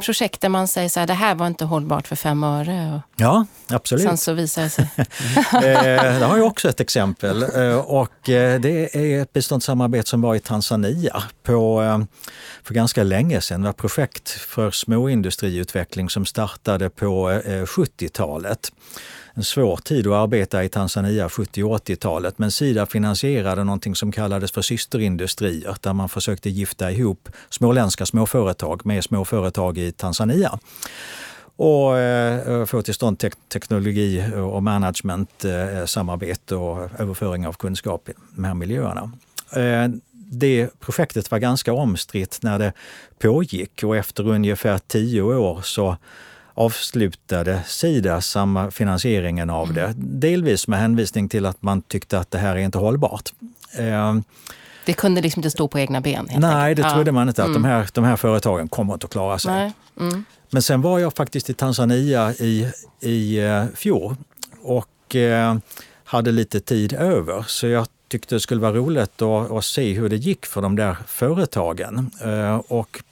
projekt 0.00 0.40
där 0.40 0.48
man 0.48 0.68
säger 0.68 0.88
så 0.88 1.00
här, 1.00 1.06
det 1.06 1.14
här 1.14 1.34
var 1.34 1.46
inte 1.46 1.64
hållbart 1.64 2.08
för 2.08 2.16
fem 2.16 2.44
öre? 2.44 3.02
Ja, 3.16 3.46
absolut. 3.68 4.04
Sen 4.04 4.18
så 4.18 4.32
visar 4.32 4.62
det 4.62 4.70
sig. 4.70 4.88
Eh, 5.54 6.18
det 6.18 6.24
har 6.24 6.36
jag 6.36 6.46
också 6.46 6.68
ett 6.68 6.80
exempel. 6.80 7.42
Eh, 7.42 7.76
och 7.76 8.12
det 8.24 8.96
är 8.96 9.22
ett 9.22 9.32
biståndssamarbete 9.32 10.08
som 10.08 10.22
var 10.22 10.34
i 10.34 10.40
Tanzania 10.40 11.22
på, 11.42 11.82
för 12.62 12.74
ganska 12.74 13.02
länge 13.02 13.40
sedan. 13.40 13.60
Det 13.60 13.68
var 13.68 13.72
projekt 13.72 14.30
för 14.30 14.70
småindustriutveckling 14.70 16.10
som 16.10 16.26
startade 16.26 16.90
på 16.90 17.30
70-talet 17.30 18.70
en 19.34 19.44
svår 19.44 19.76
tid 19.76 20.06
att 20.06 20.12
arbeta 20.12 20.64
i 20.64 20.68
Tanzania 20.68 21.28
70 21.28 21.64
och 21.64 21.78
80-talet. 21.78 22.38
Men 22.38 22.50
Sida 22.50 22.86
finansierade 22.86 23.64
någonting 23.64 23.94
som 23.94 24.12
kallades 24.12 24.52
för 24.52 24.62
systerindustrier 24.62 25.76
där 25.80 25.92
man 25.92 26.08
försökte 26.08 26.50
gifta 26.50 26.90
ihop 26.90 27.28
småländska 27.50 28.06
småföretag 28.06 28.86
med 28.86 29.04
småföretag 29.04 29.78
i 29.78 29.92
Tanzania 29.92 30.58
och 31.56 31.98
eh, 31.98 32.64
få 32.64 32.82
till 32.82 32.94
stånd 32.94 33.18
te 33.18 33.30
teknologi 33.52 34.32
och 34.36 34.62
management, 34.62 35.44
eh, 35.44 35.84
samarbete 35.86 36.56
och 36.56 37.00
överföring 37.00 37.46
av 37.46 37.52
kunskap 37.52 38.08
i 38.08 38.12
de 38.36 38.44
här 38.44 38.54
miljöerna. 38.54 39.12
Eh, 39.56 39.88
det 40.12 40.80
projektet 40.80 41.30
var 41.30 41.38
ganska 41.38 41.72
omstritt 41.72 42.38
när 42.42 42.58
det 42.58 42.72
pågick 43.18 43.82
och 43.84 43.96
efter 43.96 44.28
ungefär 44.28 44.78
tio 44.78 45.22
år 45.22 45.60
så 45.62 45.96
avslutade 46.54 47.62
Sida 47.66 48.20
samma 48.20 48.70
finansieringen 48.70 49.50
av 49.50 49.72
det. 49.72 49.84
Mm. 49.84 50.20
Delvis 50.20 50.68
med 50.68 50.78
hänvisning 50.78 51.28
till 51.28 51.46
att 51.46 51.62
man 51.62 51.82
tyckte 51.82 52.18
att 52.18 52.30
det 52.30 52.38
här 52.38 52.56
är 52.56 52.60
inte 52.60 52.78
hållbart. 52.78 53.32
Eh, 53.78 54.14
det 54.86 54.92
kunde 54.92 55.20
liksom 55.20 55.40
inte 55.40 55.50
stå 55.50 55.68
på 55.68 55.78
egna 55.78 56.00
ben? 56.00 56.28
Nej, 56.36 56.74
det 56.74 56.90
trodde 56.90 57.12
man 57.12 57.28
inte. 57.28 57.42
att 57.42 57.48
mm. 57.48 57.62
de, 57.62 57.68
här, 57.68 57.88
de 57.92 58.04
här 58.04 58.16
företagen 58.16 58.68
kommer 58.68 58.94
inte 58.94 59.04
att 59.04 59.12
klara 59.12 59.38
sig. 59.38 59.72
Mm. 60.00 60.24
Men 60.50 60.62
sen 60.62 60.82
var 60.82 60.98
jag 60.98 61.14
faktiskt 61.14 61.50
i 61.50 61.54
Tanzania 61.54 62.32
i, 62.32 62.70
i 63.00 63.40
uh, 63.40 63.64
fjol 63.74 64.16
och 64.62 65.14
uh, 65.14 65.56
hade 66.04 66.32
lite 66.32 66.60
tid 66.60 66.92
över. 66.92 67.44
Så 67.46 67.66
jag 67.66 67.86
tyckte 68.08 68.34
det 68.34 68.40
skulle 68.40 68.60
vara 68.60 68.72
roligt 68.72 69.22
att, 69.22 69.50
att 69.50 69.64
se 69.64 69.92
hur 69.92 70.08
det 70.08 70.16
gick 70.16 70.46
för 70.46 70.62
de 70.62 70.76
där 70.76 70.96
företagen. 71.06 72.10
Uh, 72.26 72.54
och 72.54 73.02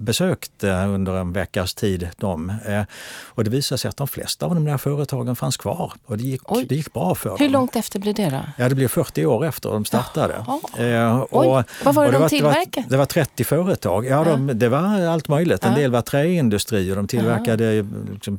besökte 0.00 0.70
under 0.70 1.12
en 1.12 1.32
veckas 1.32 1.74
tid 1.74 2.08
dem. 2.16 2.52
Eh, 2.66 2.82
och 3.24 3.44
det 3.44 3.50
visade 3.50 3.78
sig 3.78 3.88
att 3.88 3.96
de 3.96 4.08
flesta 4.08 4.46
av 4.46 4.54
de 4.54 4.64
där 4.64 4.78
företagen 4.78 5.36
fanns 5.36 5.56
kvar 5.56 5.92
och 6.06 6.18
det 6.18 6.24
gick, 6.24 6.42
det 6.68 6.74
gick 6.74 6.92
bra 6.92 7.14
för 7.14 7.30
Hur 7.30 7.36
dem. 7.36 7.46
Hur 7.46 7.52
långt 7.52 7.76
efter 7.76 7.98
blir 7.98 8.14
det 8.14 8.30
då? 8.30 8.40
Ja, 8.58 8.68
det 8.68 8.74
blir 8.74 8.88
40 8.88 9.26
år 9.26 9.46
efter 9.46 9.70
de 9.70 9.84
startade. 9.84 10.34
Eh, 10.78 11.20
och, 11.20 11.64
Vad 11.84 11.94
var 11.94 12.06
det, 12.06 12.18
de 12.18 12.28
tillverkade? 12.28 12.70
Det 12.70 12.80
var, 12.80 12.90
det 12.90 12.96
var 12.96 13.06
30 13.06 13.44
företag. 13.44 14.06
Ja, 14.06 14.24
de, 14.24 14.46
det 14.58 14.68
var 14.68 15.06
allt 15.06 15.28
möjligt. 15.28 15.64
En 15.64 15.74
del 15.74 15.90
var 15.90 16.02
träindustrier. 16.02 16.96
De 16.96 17.06
tillverkade 17.06 17.86
liksom, 18.12 18.38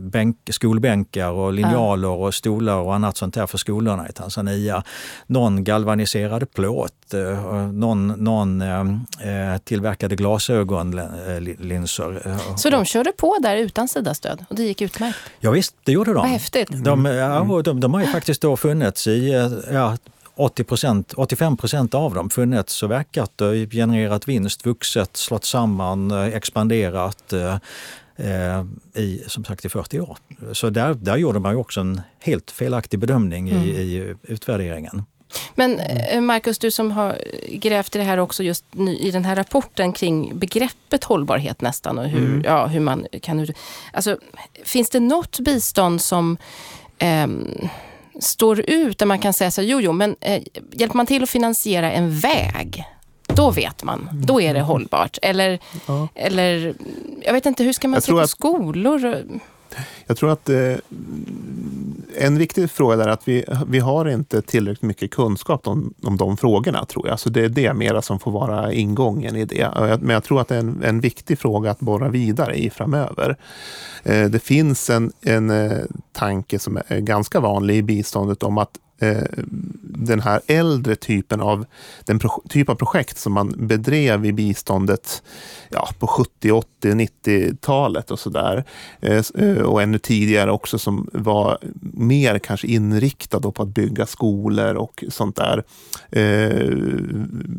bänk, 0.00 0.36
skolbänkar 0.50 1.30
och 1.30 1.52
linjaler 1.52 2.08
och 2.08 2.34
stolar 2.34 2.76
och 2.76 2.94
annat 2.94 3.16
sånt 3.16 3.34
där 3.34 3.46
för 3.46 3.58
skolorna 3.58 4.08
i 4.08 4.12
Tanzania. 4.12 4.82
Någon 5.26 5.64
galvaniserade 5.64 6.46
plåt, 6.46 7.14
eh, 7.14 7.70
någon, 7.72 8.06
någon 8.06 8.62
eh, 8.62 8.80
eh, 8.80 9.58
tillverkade 9.58 10.16
glasögonlinser. 10.16 12.38
Så 12.56 12.70
de 12.70 12.84
körde 12.84 13.12
på 13.12 13.38
där 13.42 13.56
utan 13.56 13.88
Sida-stöd 13.88 14.44
och 14.50 14.56
det 14.56 14.62
gick 14.62 14.82
utmärkt? 14.82 15.18
Ja, 15.40 15.50
visst, 15.50 15.74
det 15.84 15.92
gjorde 15.92 16.12
de. 16.12 16.16
Vad 16.16 16.28
häftigt. 16.28 16.84
De, 16.84 17.04
ja, 17.04 17.62
de, 17.64 17.80
de 17.80 17.94
har 17.94 18.00
ju 18.00 18.06
faktiskt 18.06 18.42
då 18.42 18.56
funnits 18.56 19.06
i 19.06 19.50
ja, 19.72 19.96
80% 20.36 21.14
85 21.16 21.56
procent 21.56 21.94
av 21.94 22.14
dem 22.14 22.30
funnits 22.30 22.82
och 22.82 22.90
verkat, 22.90 23.32
genererat 23.70 24.28
vinst, 24.28 24.66
vuxit, 24.66 25.16
slått 25.16 25.44
samman, 25.44 26.10
expanderat 26.10 27.32
i, 28.94 29.22
som 29.26 29.44
sagt, 29.44 29.64
i 29.64 29.68
40 29.68 30.00
år. 30.00 30.18
Så 30.52 30.70
där, 30.70 30.94
där 30.94 31.16
gjorde 31.16 31.38
man 31.38 31.52
ju 31.52 31.58
också 31.58 31.80
en 31.80 32.00
helt 32.20 32.50
felaktig 32.50 32.98
bedömning 32.98 33.48
mm. 33.48 33.62
i, 33.62 33.68
i 33.68 34.14
utvärderingen. 34.22 35.02
Men 35.54 35.80
eh, 35.80 36.20
Marcus, 36.20 36.58
du 36.58 36.70
som 36.70 36.90
har 36.90 37.18
grävt 37.48 37.96
i 37.96 37.98
det 37.98 38.04
här 38.04 38.18
också 38.18 38.42
just 38.42 38.64
i 39.00 39.10
den 39.10 39.24
här 39.24 39.36
rapporten 39.36 39.92
kring 39.92 40.38
begreppet 40.38 41.04
hållbarhet 41.04 41.60
nästan 41.60 41.98
och 41.98 42.04
hur, 42.04 42.26
mm. 42.26 42.42
ja, 42.44 42.66
hur 42.66 42.80
man 42.80 43.06
kan... 43.22 43.46
Alltså, 43.92 44.18
finns 44.64 44.90
det 44.90 45.00
något 45.00 45.40
bistånd 45.40 46.02
som 46.02 46.36
eh, 46.98 47.26
står 48.20 48.70
ut 48.70 48.98
där 48.98 49.06
man 49.06 49.18
kan 49.18 49.32
säga 49.32 49.50
så 49.50 49.60
här, 49.60 49.68
jo, 49.68 49.80
jo, 49.80 49.92
men 49.92 50.16
eh, 50.20 50.42
hjälper 50.72 50.96
man 50.96 51.06
till 51.06 51.22
att 51.22 51.30
finansiera 51.30 51.92
en 51.92 52.18
väg 52.18 52.84
då 53.38 53.50
vet 53.50 53.84
man. 53.84 54.08
Då 54.12 54.40
är 54.40 54.54
det 54.54 54.60
hållbart. 54.60 55.18
Eller, 55.22 55.58
ja. 55.86 56.08
eller 56.14 56.74
jag 57.22 57.32
vet 57.32 57.46
inte, 57.46 57.64
hur 57.64 57.72
ska 57.72 57.88
man 57.88 57.96
jag 57.96 58.02
se 58.02 58.12
på 58.12 58.18
att, 58.18 58.30
skolor? 58.30 59.16
Jag 60.06 60.16
tror 60.16 60.30
att 60.30 60.48
eh, 60.48 60.74
en 62.18 62.38
viktig 62.38 62.70
fråga 62.70 63.04
är 63.04 63.08
att 63.08 63.28
vi, 63.28 63.44
vi 63.66 63.78
har 63.78 64.08
inte 64.08 64.42
tillräckligt 64.42 64.82
mycket 64.82 65.10
kunskap 65.10 65.66
om, 65.66 65.94
om 66.02 66.16
de 66.16 66.36
frågorna, 66.36 66.84
tror 66.84 67.08
jag. 67.08 67.20
Så 67.20 67.28
det 67.28 67.44
är 67.44 67.48
det 67.48 67.74
mera 67.74 68.02
som 68.02 68.18
får 68.18 68.30
vara 68.30 68.72
ingången 68.72 69.36
i 69.36 69.44
det. 69.44 69.70
Men 70.00 70.10
jag 70.10 70.24
tror 70.24 70.40
att 70.40 70.48
det 70.48 70.54
är 70.54 70.60
en, 70.60 70.82
en 70.84 71.00
viktig 71.00 71.38
fråga 71.38 71.70
att 71.70 71.80
borra 71.80 72.08
vidare 72.08 72.54
i 72.54 72.70
framöver. 72.70 73.36
Eh, 74.02 74.24
det 74.24 74.40
finns 74.40 74.90
en, 74.90 75.12
en 75.20 75.50
eh, 75.50 75.78
tanke 76.12 76.58
som 76.58 76.78
är 76.88 77.00
ganska 77.00 77.40
vanlig 77.40 77.76
i 77.76 77.82
biståndet 77.82 78.42
om 78.42 78.58
att 78.58 78.78
Eh, 79.00 79.22
den 79.82 80.20
här 80.20 80.40
äldre 80.46 80.96
typen 80.96 81.40
av, 81.40 81.66
den 82.04 82.20
typ 82.48 82.68
av 82.68 82.74
projekt 82.74 83.18
som 83.18 83.32
man 83.32 83.54
bedrev 83.56 84.26
i 84.26 84.32
biståndet 84.32 85.22
ja, 85.68 85.88
på 85.98 86.06
70, 86.06 86.52
80, 86.52 86.90
90-talet 86.90 88.10
och 88.10 88.18
sådär. 88.18 88.64
Eh, 89.00 89.22
eh, 89.34 89.62
och 89.62 89.82
ännu 89.82 89.98
tidigare 89.98 90.50
också 90.50 90.78
som 90.78 91.08
var 91.12 91.58
mer 91.92 92.38
kanske 92.38 92.66
inriktad 92.66 93.40
på 93.40 93.62
att 93.62 93.68
bygga 93.68 94.06
skolor 94.06 94.74
och 94.74 95.04
sånt 95.08 95.36
där. 95.36 95.64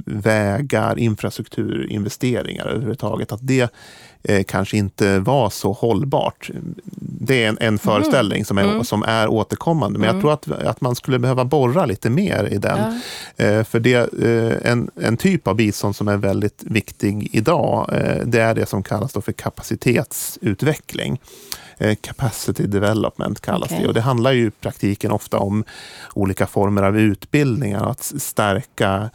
Vägar, 0.06 1.00
infrastrukturinvesteringar 1.00 2.66
överhuvudtaget. 2.66 3.32
Att 3.32 3.48
det 3.48 3.74
eh, 4.24 4.44
kanske 4.44 4.78
inte 4.78 5.20
var 5.20 5.50
så 5.50 5.72
hållbart. 5.72 6.50
Det 7.02 7.44
är 7.44 7.50
en, 7.50 7.58
en 7.62 7.78
föreställning 7.78 8.38
mm. 8.38 8.46
som, 8.46 8.58
är, 8.58 8.64
mm. 8.64 8.84
som 8.84 9.04
är 9.04 9.28
återkommande. 9.28 10.00
Men 10.00 10.10
mm. 10.10 10.16
jag 10.16 10.42
tror 10.42 10.56
att, 10.56 10.66
att 10.68 10.82
man 10.82 10.96
skulle 10.96 11.20
behöva 11.20 11.46
borra 11.46 11.86
lite 11.86 12.10
mer 12.10 12.50
i 12.52 12.58
den. 12.58 13.00
Ja. 13.36 13.46
Eh, 13.46 13.64
för 13.64 13.80
det, 13.80 14.14
eh, 14.24 14.72
en, 14.72 14.92
en 15.02 15.18
typ 15.18 15.48
av 15.48 15.56
bistånd 15.56 15.96
som 15.96 16.08
är 16.08 16.18
väldigt 16.18 16.64
viktig 16.64 17.30
idag, 17.34 17.90
eh, 17.94 18.26
det 18.26 18.42
är 18.42 18.56
det 18.56 18.66
som 18.66 18.84
kallas 18.84 19.14
för 19.14 19.32
kapacitetsutveckling. 19.32 21.22
Eh, 21.78 21.96
capacity 21.96 22.64
development 22.68 23.42
kallas 23.42 23.72
okay. 23.72 23.82
det. 23.82 23.88
Och 23.88 23.94
det 23.94 24.02
handlar 24.02 24.32
ju 24.32 24.48
i 24.48 24.52
praktiken 24.52 25.12
ofta 25.12 25.38
om 25.38 25.64
olika 26.14 26.48
former 26.48 26.84
av 26.84 27.00
utbildningar, 27.00 27.90
att 27.90 28.04
stärka 28.04 29.10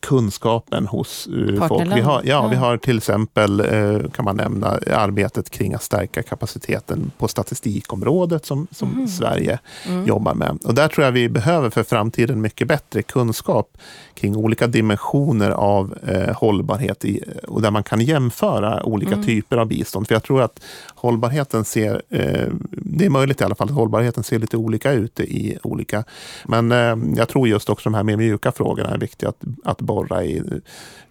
kunskapen 0.00 0.86
hos 0.86 1.26
eh, 1.26 1.68
folk. 1.68 1.96
Vi 1.96 2.00
har, 2.00 2.22
ja, 2.24 2.42
ja, 2.42 2.48
vi 2.48 2.56
har 2.56 2.76
till 2.76 2.96
exempel, 2.96 3.60
eh, 3.60 4.10
kan 4.10 4.24
man 4.24 4.36
nämna, 4.36 4.68
arbetet 4.94 5.50
kring 5.50 5.74
att 5.74 5.82
stärka 5.82 6.22
kapaciteten 6.22 7.10
på 7.18 7.28
statistikområdet 7.28 8.46
som, 8.46 8.66
som 8.70 8.92
mm. 8.92 9.08
Sverige 9.08 9.58
mm. 9.86 10.06
jobbar 10.06 10.34
med. 10.34 10.58
Och 10.64 10.74
där 10.74 10.88
tror 10.88 11.04
jag 11.04 11.12
vi 11.12 11.28
behöver 11.28 11.70
för 11.70 11.82
framtiden 11.82 12.40
mycket 12.40 12.68
bättre 12.68 13.02
kunskap 13.02 13.78
kring 14.14 14.36
olika 14.36 14.66
dimensioner 14.66 15.50
av 15.50 15.98
eh, 16.08 16.36
hållbarhet 16.36 17.04
i, 17.04 17.22
och 17.48 17.62
där 17.62 17.70
man 17.70 17.82
kan 17.82 18.00
jämföra 18.00 18.82
olika 18.82 19.12
mm. 19.12 19.26
typer 19.26 19.56
av 19.56 19.66
bistånd. 19.66 20.08
För 20.08 20.14
jag 20.14 20.22
tror 20.22 20.42
att 20.42 20.60
hållbarheten 20.94 21.64
ser, 21.64 22.02
eh, 22.08 22.48
det 22.70 23.06
är 23.06 23.10
möjligt 23.10 23.40
i 23.40 23.44
alla 23.44 23.54
fall, 23.54 23.68
att 23.68 23.74
hållbarheten 23.74 24.24
ser 24.24 24.38
lite 24.38 24.56
olika 24.56 24.92
ut 24.92 25.20
i 25.20 25.58
olika. 25.62 26.04
Men 26.44 26.72
eh, 26.72 27.16
jag 27.16 27.28
tror 27.28 27.48
just 27.48 27.70
också 27.70 27.90
de 27.90 27.94
här 27.94 28.02
mer 28.02 28.16
mjuka 28.16 28.52
frågorna 28.52 28.90
är 28.90 28.98
viktiga 28.98 29.28
att, 29.28 29.44
att 29.64 29.80
borra 29.80 30.24
i. 30.24 30.42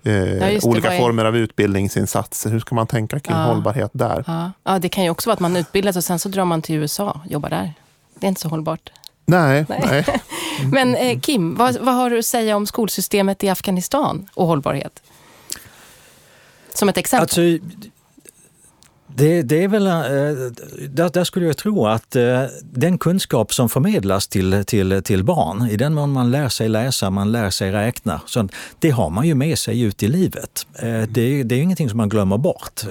Eh, 0.03 0.13
ja, 0.13 0.59
olika 0.63 0.91
former 0.91 1.25
av 1.25 1.37
utbildningsinsatser. 1.37 2.49
Hur 2.49 2.59
ska 2.59 2.75
man 2.75 2.87
tänka 2.87 3.19
kring 3.19 3.37
ja. 3.37 3.43
hållbarhet 3.43 3.91
där? 3.93 4.23
Ja. 4.27 4.51
ja, 4.63 4.79
det 4.79 4.89
kan 4.89 5.03
ju 5.03 5.09
också 5.09 5.29
vara 5.29 5.33
att 5.33 5.39
man 5.39 5.55
utbildas 5.55 5.95
och 5.95 6.03
sen 6.03 6.19
så 6.19 6.29
drar 6.29 6.45
man 6.45 6.61
till 6.61 6.75
USA 6.75 7.21
och 7.25 7.31
jobbar 7.31 7.49
där. 7.49 7.73
Det 8.19 8.25
är 8.25 8.29
inte 8.29 8.41
så 8.41 8.49
hållbart. 8.49 8.91
Nej. 9.25 9.65
nej. 9.69 9.81
nej. 9.85 10.05
Men 10.71 10.95
eh, 10.95 11.19
Kim, 11.19 11.55
vad, 11.55 11.77
vad 11.77 11.95
har 11.95 12.09
du 12.09 12.19
att 12.19 12.25
säga 12.25 12.55
om 12.55 12.67
skolsystemet 12.67 13.43
i 13.43 13.49
Afghanistan 13.49 14.29
och 14.33 14.47
hållbarhet? 14.47 15.01
Som 16.73 16.89
ett 16.89 16.97
exempel. 16.97 17.21
Alltså, 17.21 17.41
det, 19.19 19.41
det, 19.41 19.63
är 19.63 19.67
väl, 19.67 19.87
eh, 19.87 19.93
där, 20.89 21.09
där, 21.09 21.23
skulle 21.23 21.45
jag 21.45 21.57
tro 21.57 21.87
att 21.87 22.15
eh, 22.15 22.43
den 22.61 22.97
kunskap 22.97 23.53
som 23.53 23.69
förmedlas 23.69 24.27
till, 24.27 24.63
till, 24.65 25.03
till 25.03 25.23
barn, 25.23 25.69
i 25.69 25.77
den 25.77 25.93
mån 25.93 26.11
man 26.11 26.31
lär 26.31 26.49
sig 26.49 26.69
läsa, 26.69 27.09
man 27.09 27.31
lär 27.31 27.49
sig 27.49 27.71
räkna, 27.71 28.21
så 28.25 28.47
det 28.79 28.89
har 28.89 29.09
man 29.09 29.27
ju 29.27 29.35
med 29.35 29.59
sig 29.59 29.81
ut 29.81 30.03
i 30.03 30.07
livet. 30.07 30.67
Eh, 30.75 31.01
det, 31.09 31.43
det 31.43 31.55
är 31.55 31.61
ingenting 31.61 31.89
som 31.89 31.97
man 31.97 32.09
glömmer 32.09 32.37
bort. 32.37 32.81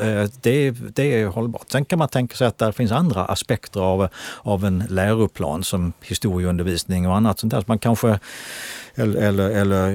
Det, 0.43 0.71
det 0.71 1.21
är 1.21 1.27
hållbart. 1.27 1.71
Sen 1.71 1.85
kan 1.85 1.99
man 1.99 2.09
tänka 2.09 2.37
sig 2.37 2.47
att 2.47 2.59
det 2.59 2.73
finns 2.73 2.93
andra 2.93 3.25
aspekter 3.25 3.81
av, 3.81 4.09
av 4.39 4.65
en 4.65 4.85
läroplan 4.89 5.65
som 5.65 5.93
historieundervisning 6.03 7.09
och 7.09 7.17
annat 7.17 7.39
sånt 7.39 7.51
där. 7.51 7.65
Man 7.67 7.79
kanske 7.79 8.19
eller, 8.99 9.21
eller, 9.21 9.51
eller 9.51 9.89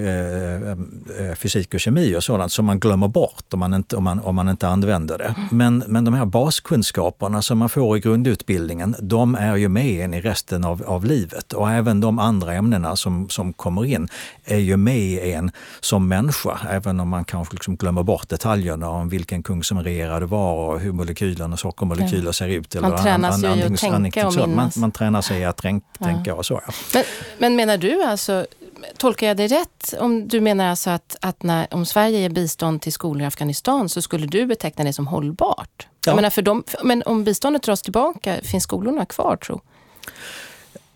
eh, 1.19 1.27
eh, 1.29 1.35
fysik 1.35 1.73
och 1.73 1.79
kemi 1.79 2.15
och 2.15 2.23
sådant 2.23 2.51
som 2.51 2.65
man 2.65 2.79
glömmer 2.79 3.07
bort 3.07 3.53
om 3.53 3.59
man 3.59 3.73
inte, 3.73 3.95
om 3.95 4.03
man, 4.03 4.19
om 4.19 4.35
man 4.35 4.49
inte 4.49 4.67
använder 4.67 5.17
det. 5.17 5.35
Men, 5.51 5.83
men 5.87 6.05
de 6.05 6.13
här 6.13 6.25
baskunskaperna 6.25 7.41
som 7.41 7.57
man 7.57 7.69
får 7.69 7.97
i 7.97 7.99
grundutbildningen, 7.99 8.95
de 8.99 9.35
är 9.35 9.55
ju 9.55 9.69
med 9.69 10.05
en 10.05 10.13
i 10.13 10.21
resten 10.21 10.63
av, 10.63 10.83
av 10.85 11.05
livet. 11.05 11.53
Och 11.53 11.71
även 11.71 12.01
de 12.01 12.19
andra 12.19 12.53
ämnena 12.53 12.95
som, 12.95 13.29
som 13.29 13.53
kommer 13.53 13.85
in 13.85 14.07
är 14.45 14.57
ju 14.57 14.77
med 14.77 15.35
en 15.35 15.51
som 15.79 16.07
människa, 16.07 16.59
även 16.69 16.99
om 16.99 17.09
man 17.09 17.25
kanske 17.25 17.53
liksom 17.53 17.75
glömmer 17.75 18.03
bort 18.03 18.29
detaljerna 18.29 18.89
om 18.89 19.09
vilken 19.09 19.43
kung 19.43 19.63
som 19.63 19.83
regerade 19.83 20.25
var 20.25 20.53
och 20.53 20.79
hur 20.79 20.91
molekylerna, 20.91 21.57
sockermolekyler 21.57 22.31
ser 22.31 22.47
ut. 22.47 22.81
Man 22.81 23.03
tränas 23.03 23.43
ju 23.43 23.47
i 23.47 23.63
att 23.63 23.77
tänka 23.79 24.27
och 24.27 24.35
minnas. 24.35 24.55
Man, 24.55 24.71
man 24.75 24.91
tränar 24.91 25.21
sig 25.21 25.45
att 25.45 25.57
tänka 25.57 26.35
och 26.35 26.45
så. 26.45 26.61
Ja. 26.67 26.73
Men, 26.93 27.03
men 27.37 27.55
menar 27.55 27.77
du 27.77 28.03
alltså 28.03 28.45
tolkar 28.97 29.27
jag 29.27 29.37
det 29.37 29.47
rätt 29.47 29.93
om 29.99 30.27
du 30.27 30.41
menar 30.41 30.67
alltså 30.67 30.89
att, 30.89 31.17
att 31.21 31.43
när, 31.43 31.67
om 31.71 31.85
Sverige 31.85 32.19
ger 32.19 32.29
bistånd 32.29 32.81
till 32.81 32.93
skolor 32.93 33.21
i 33.21 33.25
Afghanistan 33.25 33.89
så 33.89 34.01
skulle 34.01 34.27
du 34.27 34.45
beteckna 34.45 34.83
det 34.83 34.93
som 34.93 35.07
hållbart? 35.07 35.69
Ja. 35.77 35.87
Jag 36.05 36.15
menar 36.15 36.29
för 36.29 36.41
dem, 36.41 36.63
men 36.83 37.03
om 37.05 37.23
biståndet 37.23 37.63
dras 37.63 37.81
tillbaka, 37.81 38.35
finns 38.43 38.63
skolorna 38.63 39.05
kvar 39.05 39.35
tro? 39.35 39.61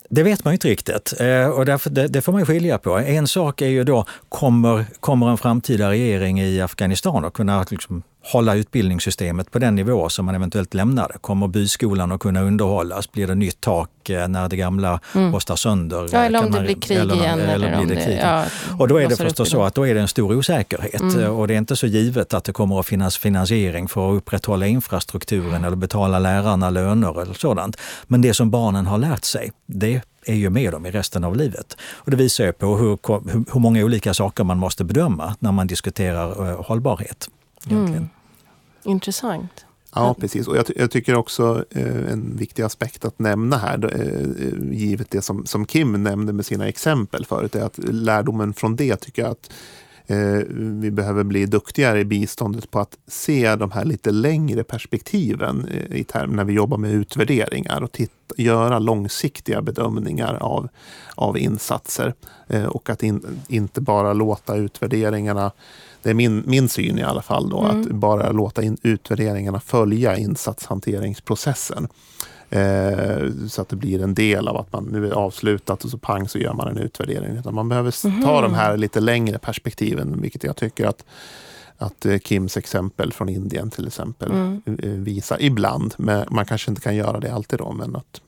Det 0.10 0.24
vet 0.24 0.44
man 0.44 0.52
ju 0.52 0.56
inte 0.56 0.68
riktigt 0.68 1.14
eh, 1.20 1.50
och 1.50 1.66
därför, 1.66 1.90
det, 1.90 2.08
det, 2.08 2.22
får 2.22 2.32
man 2.32 2.46
skilja 2.46 2.78
på. 2.78 2.98
En 2.98 3.28
sak 3.28 3.62
är 3.62 3.68
ju 3.68 3.84
då, 3.84 4.06
kommer, 4.30 4.86
kommer 5.00 5.30
en 5.30 5.38
framtida 5.38 5.90
regering 5.90 6.42
i 6.42 6.62
Afghanistan 6.62 7.26
att 7.26 7.34
kunna 7.34 7.66
liksom 7.70 8.04
hålla 8.32 8.56
utbildningssystemet 8.56 9.52
på 9.52 9.60
den 9.60 9.76
nivå 9.76 10.10
som 10.10 10.26
man 10.26 10.36
eventuellt 10.36 10.74
lämnade. 10.74 11.14
Kommer 11.22 11.48
byskolan 11.48 12.12
att 12.12 12.20
kunna 12.20 12.42
underhållas? 12.42 13.12
Blir 13.12 13.28
det 13.28 13.36
nytt 13.36 13.62
tak 13.62 14.10
eh, 14.10 14.28
när 14.28 14.50
det 14.50 14.56
gamla 14.56 15.00
mm. 15.16 15.34
rostar 15.34 15.56
sönder? 15.56 16.10
Ja, 16.12 16.20
eller 16.20 16.46
om 16.46 16.52
det 16.52 16.62
blir 16.62 16.76
krig 16.76 16.98
eller, 16.98 17.16
igen. 17.16 17.40
Eller, 17.40 17.54
eller 17.54 17.86
blir 17.86 17.96
det 17.96 18.04
krig. 18.06 18.20
Ja, 18.24 18.44
och 18.80 18.88
då 18.88 18.98
är 18.98 19.10
det 19.10 19.16
förstås 19.16 19.50
så 19.50 19.64
att 19.64 19.76
då 19.76 19.88
är 19.88 19.94
det 19.94 20.02
en 20.02 20.08
stor 20.08 20.36
osäkerhet 20.36 21.02
mm. 21.02 21.32
och 21.32 21.48
det 21.48 21.54
är 21.54 21.58
inte 21.58 21.76
så 21.76 21.88
givet 21.88 22.34
att 22.34 22.44
det 22.44 22.54
kommer 22.54 22.80
att 22.80 22.86
finnas 22.86 23.18
finansiering 23.18 23.88
för 23.88 24.12
att 24.12 24.18
upprätthålla 24.18 24.68
infrastrukturen 24.68 25.64
eller 25.64 25.76
betala 25.76 26.20
lärarna 26.20 26.70
löner 26.70 27.22
eller 27.22 27.34
sådant. 27.34 27.78
Men 28.08 28.22
det 28.22 28.34
som 28.34 28.52
barnen 28.52 28.86
har 28.86 28.98
lärt 28.98 29.24
sig, 29.24 29.52
det 29.66 30.02
är 30.26 30.36
ju 30.36 30.50
med 30.50 30.72
dem 30.72 30.86
i 30.86 30.92
resten 30.92 31.24
av 31.24 31.36
livet. 31.36 31.78
Och 31.94 32.12
det 32.12 32.18
visar 32.18 32.46
ju 32.46 32.54
på 32.54 32.78
hur, 32.78 32.98
hur, 33.54 33.60
många 33.60 33.84
olika 33.84 34.14
saker 34.14 34.44
man 34.44 34.58
måste 34.58 34.84
bedöma 34.84 35.36
när 35.40 35.52
man 35.52 35.68
diskuterar 35.68 36.50
uh, 36.50 36.66
hållbarhet. 36.66 37.30
Egentligen. 37.66 37.98
Mm. 37.98 38.10
Intressant. 38.88 39.66
Ja, 39.96 40.16
precis. 40.20 40.48
Och 40.48 40.58
jag, 40.58 40.66
jag 40.76 40.92
tycker 40.92 41.16
också 41.16 41.66
eh, 41.70 42.12
en 42.12 42.38
viktig 42.38 42.64
aspekt 42.64 43.06
att 43.06 43.20
nämna 43.20 43.58
här, 43.58 44.02
eh, 44.02 44.74
givet 44.78 45.12
det 45.12 45.22
som, 45.22 45.46
som 45.46 45.66
Kim 45.66 46.04
nämnde 46.04 46.34
med 46.34 46.46
sina 46.46 46.68
exempel 46.68 47.26
förut, 47.26 47.56
är 47.56 47.64
att 47.64 47.78
lärdomen 47.78 48.54
från 48.54 48.76
det 48.76 48.96
tycker 48.96 49.22
jag 49.22 49.32
att 49.32 49.52
eh, 50.08 50.42
vi 50.58 50.92
behöver 50.92 51.24
bli 51.24 51.46
duktigare 51.46 52.00
i 52.00 52.06
biståndet 52.06 52.72
på 52.72 52.80
att 52.80 52.98
se 53.08 53.56
de 53.56 53.72
här 53.72 53.86
lite 53.86 54.12
längre 54.12 54.64
perspektiven 54.64 55.68
eh, 55.72 55.98
i 55.98 56.04
term, 56.04 56.36
när 56.36 56.44
vi 56.44 56.54
jobbar 56.54 56.78
med 56.78 56.92
utvärderingar 56.92 57.82
och 57.82 57.92
titta, 57.92 58.14
göra 58.38 58.80
långsiktiga 58.80 59.62
bedömningar 59.62 60.36
av, 60.36 60.70
av 61.16 61.38
insatser. 61.38 62.14
Eh, 62.48 62.66
och 62.66 62.90
att 62.90 63.04
in, 63.04 63.42
inte 63.48 63.82
bara 63.82 64.14
låta 64.14 64.56
utvärderingarna 64.56 65.52
det 66.04 66.10
är 66.10 66.14
min, 66.14 66.44
min 66.46 66.70
syn 66.70 67.00
i 67.00 67.04
alla 67.04 67.22
fall, 67.22 67.50
då, 67.50 67.60
mm. 67.60 67.82
att 67.82 67.88
bara 67.88 68.32
låta 68.32 68.64
in 68.64 68.78
utvärderingarna 68.84 69.60
följa 69.60 70.18
insatshanteringsprocessen. 70.18 71.88
Eh, 72.50 73.48
så 73.50 73.62
att 73.62 73.70
det 73.70 73.76
blir 73.76 74.04
en 74.04 74.14
del 74.14 74.48
av 74.48 74.58
att 74.58 74.74
man 74.74 74.84
nu 74.84 75.08
är 75.08 75.12
avslutat 75.12 75.84
och 75.84 75.92
så 75.92 75.98
pang 75.98 76.28
så 76.28 76.40
gör 76.40 76.54
man 76.54 76.68
en 76.68 76.78
utvärdering. 76.78 77.38
Utan 77.38 77.56
man 77.56 77.70
behöver 77.70 78.06
mm. 78.06 78.24
ta 78.24 78.42
de 78.42 78.54
här 78.54 78.78
lite 78.78 79.00
längre 79.00 79.40
perspektiven, 79.40 80.22
vilket 80.22 80.44
jag 80.44 80.56
tycker 80.56 80.86
att 80.86 81.06
att 81.78 82.06
eh, 82.06 82.20
Kims 82.20 82.58
exempel 82.58 83.14
från 83.14 83.30
Indien 83.30 83.70
till 83.70 83.88
exempel 83.88 84.32
mm. 84.32 84.62
Eh, 84.66 84.90
visar 84.90 85.42
ibland. 85.42 85.94
Men 85.98 86.26
man 86.30 86.46
kanske 86.46 86.72
inte 86.72 86.82
kan 86.82 86.96
göra 86.96 87.20
det 87.20 87.34
alltid 87.34 87.60
då, 87.60 87.72
men 87.72 87.96
att 87.96 88.22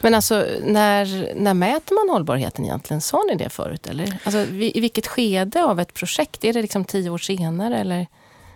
men 0.00 0.14
alltså, 0.14 0.46
när, 0.62 1.34
när 1.34 1.54
mäter 1.54 1.94
man 1.94 2.14
hållbarheten 2.14 2.64
egentligen? 2.64 3.00
Sa 3.00 3.22
ni 3.30 3.34
det 3.34 3.50
förut? 3.50 3.86
Eller? 3.86 4.18
Alltså, 4.24 4.38
I 4.38 4.80
vilket 4.80 5.06
skede 5.06 5.64
av 5.64 5.80
ett 5.80 5.94
projekt? 5.94 6.44
Är 6.44 6.52
det 6.52 6.62
liksom 6.62 6.84
tio 6.84 7.10
år 7.10 7.18
senare? 7.18 7.78
Eller? 7.78 8.06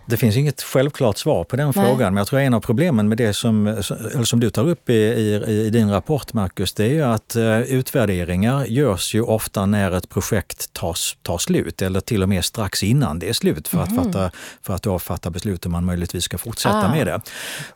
Det 0.05 0.17
finns 0.17 0.37
inget 0.37 0.61
självklart 0.61 1.17
svar 1.17 1.43
på 1.43 1.55
den 1.55 1.71
Nej. 1.75 1.85
frågan, 1.85 2.13
men 2.13 2.21
jag 2.21 2.27
tror 2.27 2.39
en 2.39 2.53
av 2.53 2.59
problemen 2.59 3.09
med 3.09 3.17
det 3.17 3.33
som, 3.33 3.83
som 4.23 4.39
du 4.39 4.49
tar 4.49 4.67
upp 4.69 4.89
i, 4.89 4.93
i, 4.93 5.35
i 5.65 5.69
din 5.69 5.91
rapport, 5.91 6.33
Marcus, 6.33 6.73
det 6.73 6.83
är 6.83 6.89
ju 6.89 7.01
att 7.01 7.35
uh, 7.35 7.61
utvärderingar 7.61 8.65
görs 8.65 9.15
ju 9.15 9.21
ofta 9.21 9.65
när 9.65 9.91
ett 9.91 10.09
projekt 10.09 10.73
tar, 10.73 10.97
tar 11.21 11.37
slut, 11.37 11.81
eller 11.81 11.99
till 11.99 12.23
och 12.23 12.29
med 12.29 12.45
strax 12.45 12.83
innan 12.83 13.19
det 13.19 13.29
är 13.29 13.33
slut, 13.33 13.67
för, 13.67 13.77
mm. 13.77 13.99
att, 13.99 14.05
fatta, 14.05 14.31
för 14.61 14.73
att 14.73 14.83
då 14.83 14.99
fatta 14.99 15.29
beslut 15.29 15.65
om 15.65 15.71
man 15.71 15.85
möjligtvis 15.85 16.23
ska 16.23 16.37
fortsätta 16.37 16.85
ah. 16.85 16.95
med 16.95 17.07
det. 17.07 17.21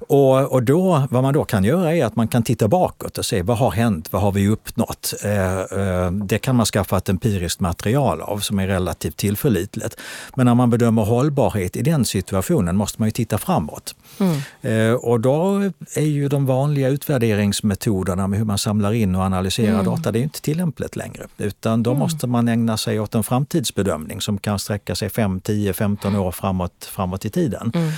Och, 0.07 0.51
och 0.51 0.63
då, 0.63 1.07
vad 1.09 1.23
man 1.23 1.33
då 1.33 1.43
kan 1.43 1.63
göra 1.63 1.95
är 1.95 2.05
att 2.05 2.15
man 2.15 2.27
kan 2.27 2.43
titta 2.43 2.67
bakåt 2.67 3.17
och 3.17 3.25
se 3.25 3.41
vad 3.41 3.57
har 3.57 3.71
hänt, 3.71 4.13
vad 4.13 4.21
har 4.21 4.31
vi 4.31 4.47
uppnått? 4.47 5.13
Uh, 5.25 5.79
uh, 5.79 6.11
det 6.11 6.39
kan 6.39 6.55
man 6.55 6.65
skaffa 6.65 6.97
ett 6.97 7.09
empiriskt 7.09 7.59
material 7.59 8.21
av 8.21 8.39
som 8.39 8.59
är 8.59 8.67
relativt 8.67 9.17
tillförlitligt. 9.17 9.97
Men 10.35 10.45
när 10.45 10.55
man 10.55 10.69
bedömer 10.69 11.03
hållbarhet 11.03 11.75
i 11.75 11.81
den 11.81 12.05
situationen 12.17 12.75
måste 12.75 13.01
man 13.01 13.07
ju 13.07 13.11
titta 13.11 13.37
framåt. 13.37 13.95
Mm. 14.19 14.37
Eh, 14.61 14.93
och 14.93 15.19
då 15.19 15.71
är 15.95 16.01
ju 16.01 16.27
de 16.27 16.45
vanliga 16.45 16.89
utvärderingsmetoderna 16.89 18.27
med 18.27 18.39
hur 18.39 18.45
man 18.45 18.57
samlar 18.57 18.93
in 18.93 19.15
och 19.15 19.21
analyserar 19.21 19.73
mm. 19.73 19.85
data, 19.85 20.11
det 20.11 20.19
är 20.19 20.23
inte 20.23 20.41
tillämpligt 20.41 20.95
längre. 20.95 21.27
Utan 21.37 21.83
då 21.83 21.91
mm. 21.91 21.99
måste 21.99 22.27
man 22.27 22.47
ägna 22.47 22.77
sig 22.77 22.99
åt 22.99 23.15
en 23.15 23.23
framtidsbedömning 23.23 24.21
som 24.21 24.37
kan 24.37 24.59
sträcka 24.59 24.95
sig 24.95 25.09
5, 25.09 25.41
10, 25.41 25.73
15 25.73 26.15
år 26.15 26.31
framåt, 26.31 26.89
framåt 26.91 27.25
i 27.25 27.29
tiden. 27.29 27.71
Mm. 27.75 27.89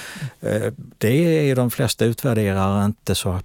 Eh, 0.41 0.73
det 0.97 1.49
är 1.49 1.55
de 1.55 1.71
flesta 1.71 2.05
utvärderare 2.05 2.86
inte 2.86 3.15
så 3.15 3.39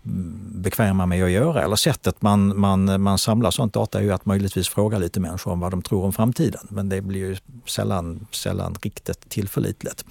bekväma 0.54 1.06
med 1.06 1.24
att 1.24 1.30
göra. 1.30 1.62
Eller 1.62 1.76
sättet 1.76 2.22
man, 2.22 2.60
man, 2.60 3.02
man 3.02 3.18
samlar 3.18 3.50
sånt 3.50 3.72
data 3.72 3.98
är 3.98 4.02
ju 4.02 4.12
att 4.12 4.26
möjligtvis 4.26 4.68
fråga 4.68 4.98
lite 4.98 5.20
människor 5.20 5.52
om 5.52 5.60
vad 5.60 5.70
de 5.70 5.82
tror 5.82 6.04
om 6.04 6.12
framtiden. 6.12 6.66
Men 6.68 6.88
det 6.88 7.00
blir 7.00 7.20
ju 7.20 7.36
sällan, 7.66 8.26
sällan 8.30 8.74
riktigt 8.82 9.28
tillförlitligt. 9.28 10.04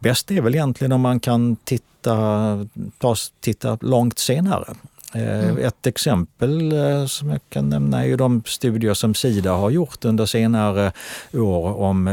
Bäst 0.00 0.30
är 0.30 0.40
väl 0.40 0.54
egentligen 0.54 0.92
om 0.92 1.00
man 1.00 1.20
kan 1.20 1.56
titta, 1.56 2.66
ta, 2.98 3.16
titta 3.40 3.78
långt 3.80 4.18
senare. 4.18 4.74
Mm. 5.12 5.58
Ett 5.58 5.86
exempel 5.86 6.72
som 7.08 7.30
jag 7.30 7.40
kan 7.48 7.68
nämna 7.68 8.02
är 8.02 8.06
ju 8.06 8.16
de 8.16 8.42
studier 8.46 8.94
som 8.94 9.14
Sida 9.14 9.52
har 9.52 9.70
gjort 9.70 10.04
under 10.04 10.26
senare 10.26 10.92
år 11.32 11.80
om, 11.80 12.04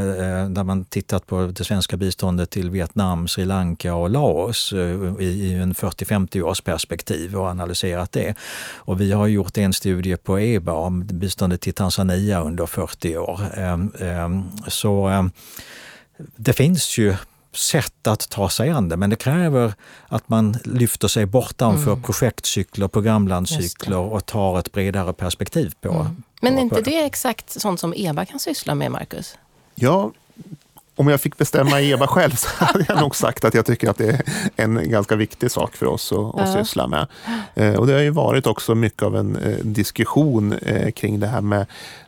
där 0.49 0.63
man 0.63 0.85
tittat 0.85 1.27
på 1.27 1.47
det 1.47 1.63
svenska 1.63 1.97
biståndet 1.97 2.49
till 2.49 2.69
Vietnam, 2.69 3.27
Sri 3.27 3.45
Lanka 3.45 3.95
och 3.95 4.09
Laos 4.09 4.73
i 5.19 5.53
en 5.53 5.73
40-50 5.73 6.41
års 6.41 6.61
perspektiv 6.61 7.35
och 7.35 7.47
analyserat 7.47 8.11
det. 8.11 8.35
Och 8.75 9.01
vi 9.01 9.11
har 9.11 9.27
gjort 9.27 9.57
en 9.57 9.73
studie 9.73 10.17
på 10.17 10.39
EBA 10.39 10.73
om 10.73 11.05
biståndet 11.05 11.61
till 11.61 11.73
Tanzania 11.73 12.41
under 12.41 12.65
40 12.65 13.17
år. 13.17 13.41
Ehm, 13.57 13.91
ehm, 13.99 14.43
så 14.67 15.07
ehm, 15.07 15.31
det 16.35 16.53
finns 16.53 16.97
ju 16.97 17.15
sätt 17.51 18.07
att 18.07 18.29
ta 18.29 18.49
sig 18.49 18.69
an 18.69 18.89
det, 18.89 18.97
men 18.97 19.09
det 19.09 19.15
kräver 19.15 19.73
att 20.07 20.29
man 20.29 20.57
lyfter 20.63 21.07
sig 21.07 21.25
bortanför 21.25 21.91
mm. 21.91 22.03
projektcykler, 22.03 22.87
programlandscykler 22.87 23.97
och 23.97 24.25
tar 24.25 24.59
ett 24.59 24.71
bredare 24.71 25.13
perspektiv 25.13 25.73
på. 25.81 25.89
Mm. 25.89 26.23
Men 26.41 26.57
är 26.57 26.61
inte 26.61 26.81
det 26.81 27.05
exakt 27.05 27.61
sånt 27.61 27.79
som 27.79 27.93
EBA 27.97 28.25
kan 28.25 28.39
syssla 28.39 28.75
med, 28.75 28.91
Marcus? 28.91 29.37
Ja, 29.75 30.11
om 30.97 31.07
jag 31.07 31.21
fick 31.21 31.37
bestämma 31.37 31.81
EBA 31.81 32.07
själv 32.07 32.35
så 32.35 32.47
hade 32.65 32.85
jag 32.87 33.01
nog 33.01 33.15
sagt 33.15 33.45
att 33.45 33.53
jag 33.53 33.65
tycker 33.65 33.89
att 33.89 33.97
det 33.97 34.09
är 34.09 34.21
en 34.55 34.89
ganska 34.89 35.15
viktig 35.15 35.51
sak 35.51 35.75
för 35.75 35.85
oss 35.85 36.11
att, 36.11 36.39
att 36.39 36.53
syssla 36.53 36.87
med. 36.87 37.07
Eh, 37.55 37.73
och 37.73 37.87
det 37.87 37.93
har 37.93 37.99
ju 37.99 38.09
varit 38.09 38.47
också 38.47 38.75
mycket 38.75 39.03
av 39.03 39.15
en 39.15 39.35
eh, 39.35 39.57
diskussion 39.57 40.53
eh, 40.53 40.91
kring 40.91 41.19
det 41.19 41.27
här 41.27 41.41
med 41.41 41.65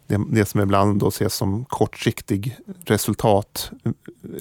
det, 0.09 0.21
det 0.29 0.45
som 0.45 0.61
ibland 0.61 0.99
då 0.99 1.07
ses 1.07 1.33
som 1.33 1.65
kortsiktig 1.65 2.57
resultat, 2.85 3.71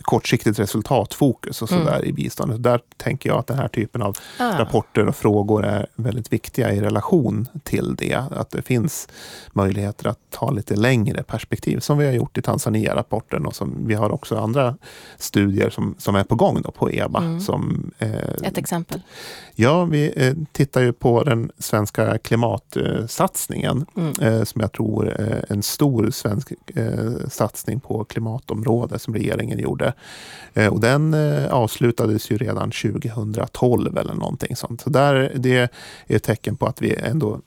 kortsiktigt 0.03 0.59
resultatfokus 0.59 1.63
och 1.63 1.69
sådär 1.69 1.97
mm. 1.97 2.09
i 2.09 2.13
biståndet. 2.13 2.63
Där 2.63 2.81
tänker 2.97 3.31
jag 3.31 3.39
att 3.39 3.47
den 3.47 3.59
här 3.59 3.69
typen 3.69 4.03
av 4.03 4.17
ah. 4.39 4.59
rapporter 4.59 5.07
och 5.07 5.17
frågor 5.17 5.65
är 5.65 5.87
väldigt 5.95 6.33
viktiga 6.33 6.73
i 6.73 6.81
relation 6.81 7.49
till 7.63 7.97
det. 7.97 8.15
Att 8.15 8.51
det 8.51 8.63
finns 8.63 9.09
möjligheter 9.53 10.09
att 10.09 10.19
ta 10.31 10.51
lite 10.51 10.77
längre 10.77 11.23
perspektiv 11.23 11.81
som 11.81 11.99
vi 11.99 12.07
har 12.07 12.13
gjort 12.13 12.39
i 12.39 12.43
Tanzania-rapporten 12.43 13.47
och 13.47 13.55
som 13.55 13.87
vi 13.87 13.95
har 13.95 14.11
också 14.11 14.37
andra 14.37 14.77
studier 15.19 15.71
som, 15.71 15.95
som 15.99 16.17
är 16.17 16.25
på 16.25 16.35
gång 16.35 16.63
då 16.63 16.71
på 16.71 16.91
EBA. 16.91 17.19
Mm. 17.19 17.41
Som, 17.41 17.91
eh, 17.99 18.11
Ett 18.43 18.59
exempel? 18.59 19.01
Ja, 19.55 19.85
vi 19.85 20.13
eh, 20.17 20.35
tittar 20.53 20.81
ju 20.81 20.93
på 20.93 21.25
den 21.25 21.51
svenska 21.59 22.19
klimatsatsningen 22.19 23.87
mm. 23.97 24.13
eh, 24.21 24.45
som 24.45 24.61
jag 24.61 24.73
tror 24.73 25.09
är 25.09 25.45
en 25.59 25.63
stor 25.63 26.11
svensk 26.11 26.53
eh, 26.75 27.29
satsning 27.29 27.81
på 27.81 28.05
klimatområdet 28.05 29.03
som 29.03 29.15
regeringen 29.15 29.59
gjorde. 29.59 29.93
Eh, 30.55 30.73
och 30.73 30.81
den 30.81 31.15
eh, 31.15 31.53
avslutades 31.53 32.31
ju 32.31 32.39
redan 32.39 32.71
2012 32.71 33.99
eller 33.99 34.15
någonting 34.15 34.57
sånt. 34.57 34.81
Så 34.81 34.91
där, 34.91 35.33
det 35.35 35.57
är 35.57 35.69
ett 36.07 36.23
tecken 36.23 36.57
på 36.57 36.67
att 36.67 36.83
vi 36.83 36.95
ändå 36.95 37.41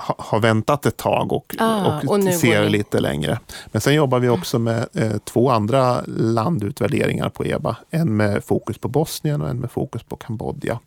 har 0.00 0.40
väntat 0.40 0.86
ett 0.86 0.96
tag 0.96 1.32
och, 1.32 1.54
ah, 1.58 2.00
och, 2.06 2.18
och 2.18 2.34
ser 2.34 2.68
lite 2.68 3.00
längre. 3.00 3.38
Men 3.66 3.80
sen 3.80 3.94
jobbar 3.94 4.18
vi 4.18 4.28
också 4.28 4.58
med 4.58 4.86
eh, 4.94 5.16
två 5.24 5.50
andra 5.50 6.02
landutvärderingar 6.16 7.28
på 7.28 7.44
EBA. 7.44 7.76
En 7.90 8.16
med 8.16 8.44
fokus 8.44 8.78
på 8.78 8.88
Bosnien 8.88 9.42
och 9.42 9.48
en 9.48 9.60
med 9.60 9.70
fokus 9.70 10.02
på 10.02 10.16
Kambodja. 10.16 10.78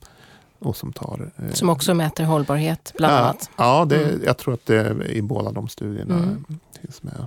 Och 0.62 0.76
som, 0.76 0.94
tar, 0.94 1.32
eh, 1.38 1.54
som 1.54 1.70
också 1.70 1.94
mäter 1.94 2.24
hållbarhet 2.24 2.94
bland 2.98 3.14
ja, 3.14 3.18
annat? 3.18 3.50
Ja, 3.58 3.86
det, 3.86 4.04
mm. 4.04 4.22
jag 4.26 4.38
tror 4.38 4.54
att 4.54 4.66
det 4.66 5.06
i 5.10 5.22
båda 5.22 5.52
de 5.52 5.68
studierna 5.68 6.16
mm. 6.16 6.46
finns 6.82 7.04
med. 7.04 7.26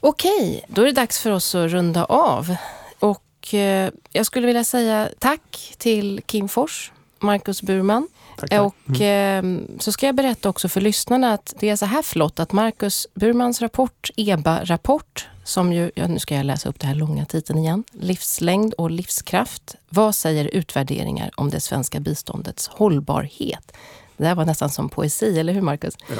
Okej, 0.00 0.64
då 0.68 0.82
är 0.82 0.86
det 0.86 0.92
dags 0.92 1.20
för 1.20 1.30
oss 1.30 1.54
att 1.54 1.70
runda 1.70 2.04
av. 2.04 2.56
Och 2.98 3.54
eh, 3.54 3.90
jag 4.12 4.26
skulle 4.26 4.46
vilja 4.46 4.64
säga 4.64 5.08
tack 5.18 5.74
till 5.78 6.22
Kim 6.26 6.48
Fors, 6.48 6.92
Marcus 7.18 7.62
Burman. 7.62 8.08
Tack, 8.36 8.50
tack. 8.50 8.60
Och 8.60 9.00
mm. 9.00 9.58
eh, 9.58 9.78
så 9.78 9.92
ska 9.92 10.06
jag 10.06 10.14
berätta 10.14 10.48
också 10.48 10.68
för 10.68 10.80
lyssnarna 10.80 11.32
att 11.32 11.54
det 11.60 11.68
är 11.68 11.76
så 11.76 11.86
här 11.86 12.02
flott 12.02 12.40
att 12.40 12.52
Marcus 12.52 13.06
Burmans 13.14 13.62
rapport, 13.62 14.10
EBA-rapport, 14.16 15.28
som 15.44 15.72
ju, 15.72 15.90
ja, 15.94 16.06
nu 16.06 16.18
ska 16.18 16.34
jag 16.34 16.46
läsa 16.46 16.68
upp 16.68 16.80
den 16.80 16.88
här 16.88 16.96
långa 16.96 17.24
titeln 17.24 17.58
igen. 17.58 17.84
Livslängd 17.92 18.74
och 18.74 18.90
livskraft. 18.90 19.74
Vad 19.88 20.14
säger 20.14 20.44
utvärderingar 20.44 21.30
om 21.34 21.50
det 21.50 21.60
svenska 21.60 22.00
biståndets 22.00 22.68
hållbarhet? 22.68 23.72
Det 24.16 24.26
här 24.26 24.34
var 24.34 24.44
nästan 24.44 24.70
som 24.70 24.88
poesi, 24.88 25.40
eller 25.40 25.52
hur 25.52 25.60
Marcus? 25.60 25.94
Ja, 26.08 26.14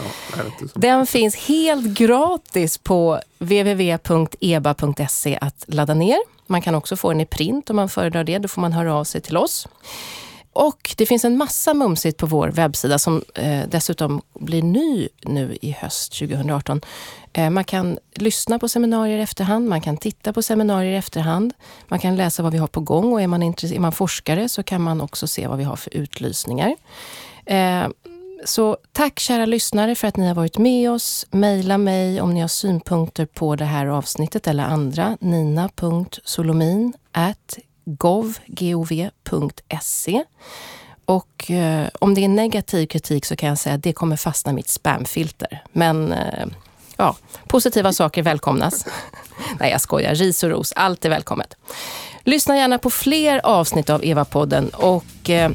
Den 0.75 1.07
finns 1.07 1.37
helt 1.37 1.87
gratis 1.87 2.79
på 2.79 3.21
www.eba.se 3.39 5.39
att 5.41 5.65
ladda 5.67 5.95
ner. 5.95 6.19
Man 6.47 6.63
kan 6.63 6.75
också 6.75 6.97
få 6.97 7.09
den 7.09 7.21
i 7.21 7.27
print 7.27 7.71
om 7.71 7.77
man 7.77 7.89
föredrar 7.89 8.25
det. 8.25 8.39
Då 8.39 8.49
får 8.49 8.61
man 8.61 8.73
höra 8.73 8.95
av 8.95 9.05
sig 9.05 9.21
till 9.21 9.37
oss. 9.37 9.69
Och 10.53 10.95
det 10.97 11.07
finns 11.07 11.25
en 11.25 11.37
massa 11.37 11.75
mumsigt 11.75 12.19
på 12.19 12.27
vår 12.27 12.49
webbsida 12.49 12.99
som 12.99 13.23
eh, 13.35 13.61
dessutom 13.69 14.23
blir 14.39 14.63
ny 14.63 15.09
nu 15.23 15.59
i 15.63 15.71
höst 15.71 16.19
2018. 16.19 16.81
Eh, 17.33 17.51
man 17.51 17.65
kan 17.65 17.99
lyssna 18.15 18.59
på 18.59 18.69
seminarier 18.69 19.19
i 19.19 19.23
efterhand, 19.23 19.69
man 19.69 19.81
kan 19.81 19.97
titta 19.97 20.33
på 20.33 20.43
seminarier 20.43 20.93
i 20.93 20.97
efterhand. 20.97 21.55
Man 21.89 21.99
kan 21.99 22.17
läsa 22.17 22.43
vad 22.43 22.53
vi 22.53 22.59
har 22.59 22.67
på 22.67 22.81
gång 22.81 23.13
och 23.13 23.23
är 23.23 23.27
man, 23.27 23.43
är 23.43 23.79
man 23.79 23.93
forskare 23.93 24.49
så 24.49 24.63
kan 24.63 24.83
man 24.83 25.01
också 25.01 25.27
se 25.27 25.47
vad 25.47 25.59
vi 25.59 25.65
har 25.65 25.77
för 25.77 25.97
utlysningar. 25.97 26.77
Eh, 27.47 27.87
så 28.45 28.77
tack 28.93 29.19
kära 29.19 29.47
lyssnare 29.47 29.95
för 29.95 30.09
att 30.09 30.17
ni 30.17 30.29
har 30.29 30.35
varit 30.35 30.59
med 30.59 30.91
oss. 30.91 31.27
mejla 31.31 31.79
mig 31.79 32.21
om 32.21 32.35
ni 32.35 32.41
har 32.41 32.49
synpunkter 32.49 33.27
på 33.27 33.57
det 33.57 33.65
här 33.65 33.87
avsnittet 33.87 34.47
eller 34.47 34.65
andra. 34.65 35.17
nina.solomin 35.21 36.93
gov.se. 37.85 39.05
Och 41.05 41.51
eh, 41.51 41.89
om 42.01 42.15
det 42.15 42.25
är 42.25 42.29
negativ 42.29 42.87
kritik 42.87 43.25
så 43.25 43.37
kan 43.37 43.49
jag 43.49 43.59
säga 43.59 43.75
att 43.75 43.83
det 43.83 43.93
kommer 43.93 44.17
fastna 44.17 44.53
i 44.53 44.55
mitt 44.55 44.69
spamfilter. 44.69 45.63
Men 45.73 46.13
eh, 46.13 46.47
ja, 46.97 47.17
positiva 47.49 47.93
saker 47.93 48.23
välkomnas. 48.23 48.87
Nej, 49.61 49.71
jag 49.71 49.81
skojar. 49.81 50.15
Ris 50.15 50.43
och 50.43 50.51
ros, 50.51 50.73
allt 50.77 51.05
är 51.05 51.09
välkommet. 51.09 51.57
Lyssna 52.25 52.57
gärna 52.57 52.79
på 52.79 52.91
fler 52.91 53.41
avsnitt 53.47 53.91
av 53.91 54.05
Eva-podden 54.05 54.69
och 54.69 55.31
eh, 55.31 55.51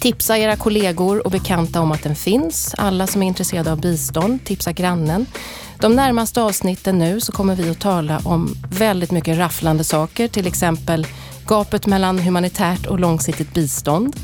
tipsa 0.00 0.38
era 0.38 0.56
kollegor 0.56 1.24
och 1.24 1.30
bekanta 1.30 1.80
om 1.80 1.92
att 1.92 2.02
den 2.02 2.16
finns. 2.16 2.74
Alla 2.78 3.06
som 3.06 3.22
är 3.22 3.26
intresserade 3.26 3.72
av 3.72 3.80
bistånd, 3.80 4.44
tipsa 4.44 4.72
grannen. 4.72 5.26
De 5.78 5.96
närmaste 5.96 6.42
avsnitten 6.42 6.98
nu 6.98 7.20
så 7.20 7.32
kommer 7.32 7.54
vi 7.54 7.70
att 7.70 7.80
tala 7.80 8.20
om 8.24 8.54
väldigt 8.70 9.10
mycket 9.10 9.38
rafflande 9.38 9.84
saker, 9.84 10.28
till 10.28 10.46
exempel 10.46 11.06
gapet 11.46 11.86
mellan 11.86 12.18
humanitärt 12.18 12.86
och 12.86 13.00
långsiktigt 13.00 13.54
bistånd. 13.54 14.16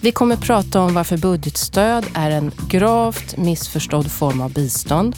Vi 0.00 0.12
kommer 0.12 0.36
prata 0.36 0.80
om 0.80 0.94
varför 0.94 1.16
budgetstöd 1.16 2.06
är 2.14 2.30
en 2.30 2.52
gravt 2.68 3.36
missförstådd 3.36 4.12
form 4.12 4.40
av 4.40 4.52
bistånd 4.52 5.16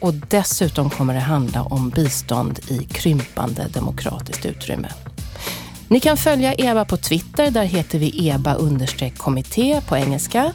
och 0.00 0.14
dessutom 0.14 0.90
kommer 0.90 1.14
det 1.14 1.20
handla 1.20 1.62
om 1.62 1.90
bistånd 1.90 2.58
i 2.68 2.84
krympande 2.84 3.68
demokratiskt 3.68 4.46
utrymme. 4.46 4.88
Ni 5.88 6.00
kan 6.00 6.16
följa 6.16 6.54
EBA 6.54 6.84
på 6.84 6.96
Twitter, 6.96 7.50
där 7.50 7.64
heter 7.64 7.98
vi 7.98 8.28
EBA 8.28 8.56
kommitté 9.16 9.80
på 9.88 9.96
engelska. 9.96 10.52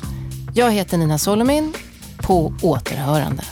Jag 0.54 0.72
heter 0.72 0.98
Nina 0.98 1.18
Solomin. 1.18 1.74
På 2.18 2.54
återhörande. 2.62 3.44